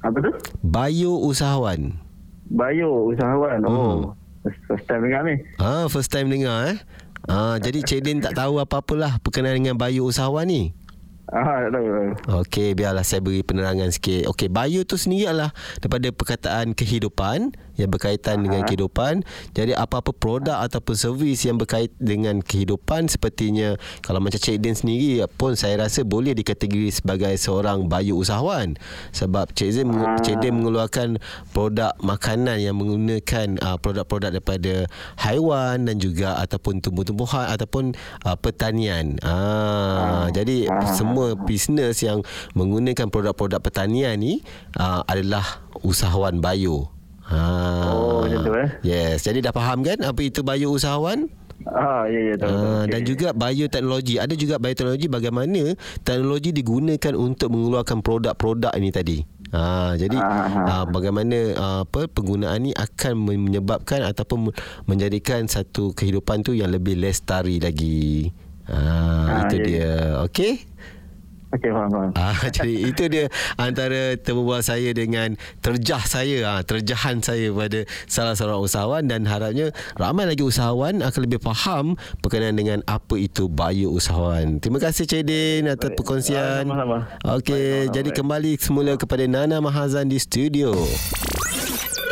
Apa 0.05 0.17
tu? 0.21 0.29
Bayu 0.61 1.17
usahawan. 1.25 2.10
Bayu 2.51 3.15
usahawan. 3.15 3.63
Oh. 3.63 3.71
Hmm. 3.71 4.21
First, 4.41 4.89
time 4.89 5.05
dengar 5.05 5.21
ni. 5.23 5.35
Ah, 5.61 5.85
first 5.85 6.09
time 6.09 6.27
dengar 6.27 6.73
eh. 6.73 6.77
Ah, 7.29 7.61
jadi 7.61 7.85
Cik 7.85 8.01
Din 8.01 8.17
tak 8.25 8.33
tahu 8.33 8.57
apa-apalah 8.57 9.21
berkenaan 9.21 9.61
dengan 9.61 9.77
bayu 9.77 10.09
usahawan 10.09 10.49
ni. 10.49 10.73
Ah, 11.29 11.69
tak 11.69 11.77
tahu. 11.77 11.87
Okey, 12.43 12.73
biarlah 12.73 13.05
saya 13.05 13.21
beri 13.21 13.45
penerangan 13.45 13.93
sikit. 13.93 14.27
Okey, 14.33 14.49
bayu 14.49 14.81
tu 14.83 14.97
sendiri 14.97 15.29
adalah 15.29 15.53
daripada 15.77 16.09
perkataan 16.09 16.73
kehidupan 16.73 17.53
yang 17.81 17.91
berkaitan 17.91 18.45
dengan 18.45 18.61
kehidupan. 18.63 19.25
Jadi 19.57 19.73
apa-apa 19.73 20.13
produk 20.13 20.61
ataupun 20.61 20.93
servis 20.93 21.41
yang 21.43 21.57
berkait 21.57 21.89
dengan 21.97 22.39
kehidupan 22.39 23.09
sepertinya 23.09 23.75
kalau 24.05 24.21
macam 24.21 24.37
Cik 24.37 24.61
Din 24.61 24.77
sendiri 24.77 25.25
pun 25.37 25.57
saya 25.57 25.81
rasa 25.81 26.05
boleh 26.05 26.37
dikategori 26.37 27.01
sebagai 27.01 27.33
seorang 27.41 27.89
bayu 27.89 28.21
usahawan. 28.21 28.77
Sebab 29.11 29.51
Cik 29.57 29.69
Din, 29.73 29.87
Cik 30.21 30.37
Din 30.39 30.61
mengeluarkan 30.61 31.17
produk 31.51 31.97
makanan 31.99 32.61
yang 32.61 32.77
menggunakan 32.77 33.57
uh, 33.59 33.77
produk-produk 33.81 34.37
daripada 34.37 34.85
haiwan 35.17 35.89
dan 35.89 35.97
juga 35.97 36.37
ataupun 36.39 36.79
tumbuh-tumbuhan 36.79 37.49
ataupun 37.49 37.97
uh, 38.25 38.37
pertanian. 38.37 39.17
Ah, 39.25 40.29
jadi 40.29 40.67
semua 40.93 41.33
bisnes 41.35 41.99
yang 42.03 42.21
menggunakan 42.53 43.07
produk-produk 43.09 43.59
pertanian 43.63 44.17
ni 44.19 44.43
uh, 44.77 45.01
adalah 45.07 45.63
usahawan 45.81 46.43
bayu. 46.43 46.89
Ha. 47.31 47.43
Oh, 47.87 48.27
macam 48.27 48.39
tu, 48.43 48.53
eh? 48.59 48.69
Yes. 48.83 49.23
Jadi 49.23 49.39
dah 49.39 49.55
faham 49.55 49.81
kan 49.81 49.97
apa 50.03 50.19
itu 50.19 50.43
bayu 50.43 50.75
usahawan? 50.75 51.31
Ah, 51.63 52.09
ya, 52.09 52.33
ya. 52.33 52.35
Tahu. 52.41 52.49
Uh, 52.49 52.57
Okey. 52.57 52.89
dan 52.89 53.01
juga 53.05 53.27
bioteknologi. 53.31 54.15
Ada 54.17 54.33
juga 54.33 54.55
bioteknologi 54.57 55.07
bagaimana 55.07 55.61
teknologi 56.01 56.49
digunakan 56.51 57.13
untuk 57.13 57.53
mengeluarkan 57.53 58.01
produk-produk 58.01 58.73
ini 58.75 58.89
tadi. 58.89 59.17
Ha, 59.51 59.99
jadi 59.99 60.15
Ah, 60.15 60.47
uh, 60.47 60.85
bagaimana 60.87 61.37
uh, 61.59 61.79
apa 61.83 62.07
penggunaan 62.07 62.65
ni 62.65 62.71
akan 62.71 63.19
menyebabkan 63.19 63.99
ataupun 63.99 64.55
menjadikan 64.87 65.43
satu 65.43 65.91
kehidupan 65.91 66.39
tu 66.39 66.55
yang 66.55 66.71
lebih 66.71 66.95
lestari 66.95 67.59
lagi. 67.59 68.31
Ha, 68.71 68.77
Ah, 68.79 69.39
itu 69.45 69.55
ya, 69.59 69.63
dia. 69.67 69.91
Okey? 70.23 70.63
Okey, 71.51 71.67
faham, 71.67 71.89
faham. 71.91 72.11
Ah, 72.15 72.35
jadi 72.55 72.73
itu 72.87 73.03
dia 73.11 73.25
antara 73.59 74.15
temu 74.15 74.47
bual 74.47 74.63
saya 74.63 74.95
dengan 74.95 75.35
terjah 75.59 75.99
saya, 76.07 76.37
ah, 76.47 76.61
terjahan 76.63 77.19
saya 77.19 77.51
pada 77.51 77.83
salah 78.07 78.39
seorang 78.39 78.63
usahawan 78.63 79.03
dan 79.03 79.27
harapnya 79.27 79.75
ramai 79.99 80.31
lagi 80.31 80.47
usahawan 80.47 81.03
akan 81.03 81.21
lebih 81.27 81.43
faham 81.43 81.99
berkenaan 82.23 82.55
dengan 82.55 82.79
apa 82.87 83.19
itu 83.19 83.51
bio 83.51 83.91
usahawan. 83.91 84.63
Terima 84.63 84.79
kasih 84.79 85.03
Cik 85.03 85.23
Din 85.27 85.67
atas 85.67 85.91
perkongsian. 85.91 86.63
Ah, 86.63 86.87
sama-sama. 86.87 86.97
Okey, 87.35 87.91
Baik, 87.91 87.99
jadi 87.99 88.09
baik. 88.15 88.17
kembali 88.23 88.51
semula 88.55 88.91
kepada 88.95 89.23
Nana 89.27 89.59
Mahazan 89.59 90.07
di 90.07 90.23
studio. 90.23 90.71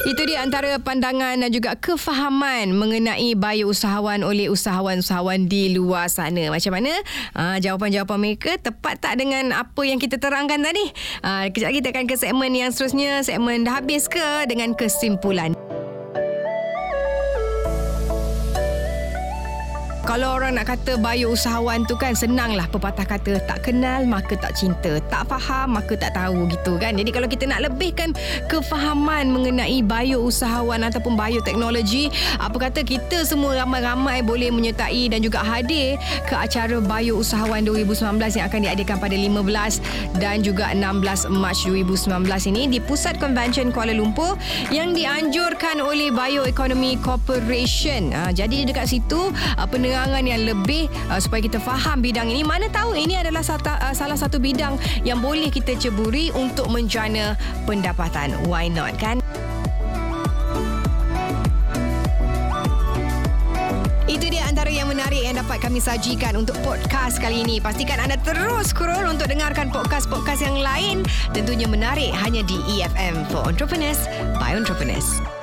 Itu 0.09 0.25
dia 0.25 0.41
antara 0.41 0.73
pandangan 0.81 1.37
dan 1.37 1.53
juga 1.53 1.77
kefahaman 1.77 2.73
mengenai 2.73 3.37
bio 3.37 3.69
usahawan 3.69 4.25
oleh 4.25 4.49
usahawan-usahawan 4.49 5.45
di 5.45 5.77
luar 5.77 6.09
sana. 6.09 6.49
Macam 6.49 6.73
mana 6.73 6.89
uh, 7.37 7.61
jawapan-jawapan 7.61 8.17
mereka 8.17 8.57
tepat 8.57 8.97
tak 8.97 9.21
dengan 9.21 9.53
apa 9.53 9.81
yang 9.85 10.01
kita 10.01 10.17
terangkan 10.17 10.65
tadi? 10.65 10.81
Uh, 11.21 11.53
kejap 11.53 11.69
lagi 11.69 11.85
kita 11.85 11.89
akan 11.93 12.05
ke 12.09 12.15
segmen 12.17 12.57
yang 12.57 12.73
seterusnya. 12.73 13.21
Segmen 13.21 13.61
dah 13.61 13.85
habis 13.85 14.09
ke 14.09 14.49
dengan 14.49 14.73
kesimpulan? 14.73 15.53
Kalau 20.09 20.41
orang 20.41 20.57
nak 20.57 20.73
kata 20.73 20.97
bio 20.97 21.37
usahawan 21.37 21.85
tu 21.85 21.93
kan 21.93 22.17
senanglah 22.17 22.65
pepatah 22.65 23.05
kata 23.05 23.37
tak 23.45 23.69
kenal 23.69 24.09
maka 24.09 24.33
tak 24.33 24.57
cinta, 24.57 24.97
tak 25.05 25.29
faham 25.29 25.77
maka 25.77 25.93
tak 25.93 26.17
tahu 26.17 26.49
gitu 26.49 26.81
kan. 26.81 26.97
Jadi 26.97 27.13
kalau 27.13 27.29
kita 27.29 27.45
nak 27.45 27.69
lebihkan 27.69 28.17
kefahaman 28.49 29.29
mengenai 29.29 29.85
bio 29.85 30.25
usahawan 30.25 30.81
ataupun 30.81 31.13
bioteknologi, 31.13 32.09
apa 32.41 32.57
kata 32.57 32.81
kita 32.81 33.21
semua 33.21 33.61
ramai-ramai 33.61 34.25
boleh 34.25 34.49
menyertai 34.49 35.13
dan 35.13 35.21
juga 35.21 35.45
hadir 35.45 36.01
ke 36.25 36.33
acara 36.33 36.81
Bio 36.81 37.21
Usahawan 37.21 37.61
2019 37.69 38.17
yang 38.41 38.45
akan 38.49 38.59
diadakan 38.65 38.97
pada 38.97 39.13
15 39.13 40.17
dan 40.17 40.41
juga 40.41 40.73
16 40.73 41.29
Mac 41.37 41.53
2019 41.53 42.49
ini 42.49 42.61
di 42.65 42.79
Pusat 42.81 43.21
Convention 43.21 43.69
Kuala 43.69 43.93
Lumpur 43.93 44.41
yang 44.73 44.97
dianjurkan 44.97 45.77
oleh 45.77 46.09
Bioeconomy 46.09 46.97
Corporation. 46.97 48.09
Ha, 48.09 48.33
jadi 48.33 48.65
dekat 48.65 48.89
situ 48.89 49.29
uh, 49.29 49.67
penerangan 49.99 50.23
yang 50.23 50.41
lebih 50.47 50.87
uh, 51.11 51.19
supaya 51.19 51.43
kita 51.43 51.59
faham 51.59 51.99
bidang 51.99 52.31
ini. 52.31 52.39
Mana 52.39 52.71
tahu 52.71 52.95
ini 52.95 53.19
adalah 53.19 53.43
sata, 53.43 53.75
uh, 53.83 53.91
salah 53.91 54.15
satu 54.15 54.39
bidang 54.39 54.79
yang 55.03 55.19
boleh 55.19 55.51
kita 55.51 55.75
ceburi 55.75 56.31
untuk 56.31 56.71
menjana 56.71 57.35
pendapatan. 57.67 58.31
Why 58.47 58.71
not 58.71 58.95
kan? 58.95 59.19
Itu 64.07 64.31
dia 64.31 64.47
antara 64.47 64.71
yang 64.71 64.87
menarik 64.87 65.19
yang 65.19 65.35
dapat 65.35 65.59
kami 65.59 65.83
sajikan 65.83 66.39
untuk 66.39 66.55
podcast 66.63 67.19
kali 67.19 67.43
ini. 67.43 67.59
Pastikan 67.59 67.99
anda 67.99 68.15
terus 68.23 68.71
scroll 68.71 69.03
untuk 69.03 69.27
dengarkan 69.27 69.67
podcast-podcast 69.67 70.47
yang 70.47 70.63
lain. 70.63 71.03
Tentunya 71.35 71.67
menarik 71.67 72.15
hanya 72.23 72.39
di 72.47 72.55
EFM 72.79 73.27
for 73.27 73.43
Entrepreneurs 73.51 74.07
by 74.39 74.55
Entrepreneurs. 74.55 75.38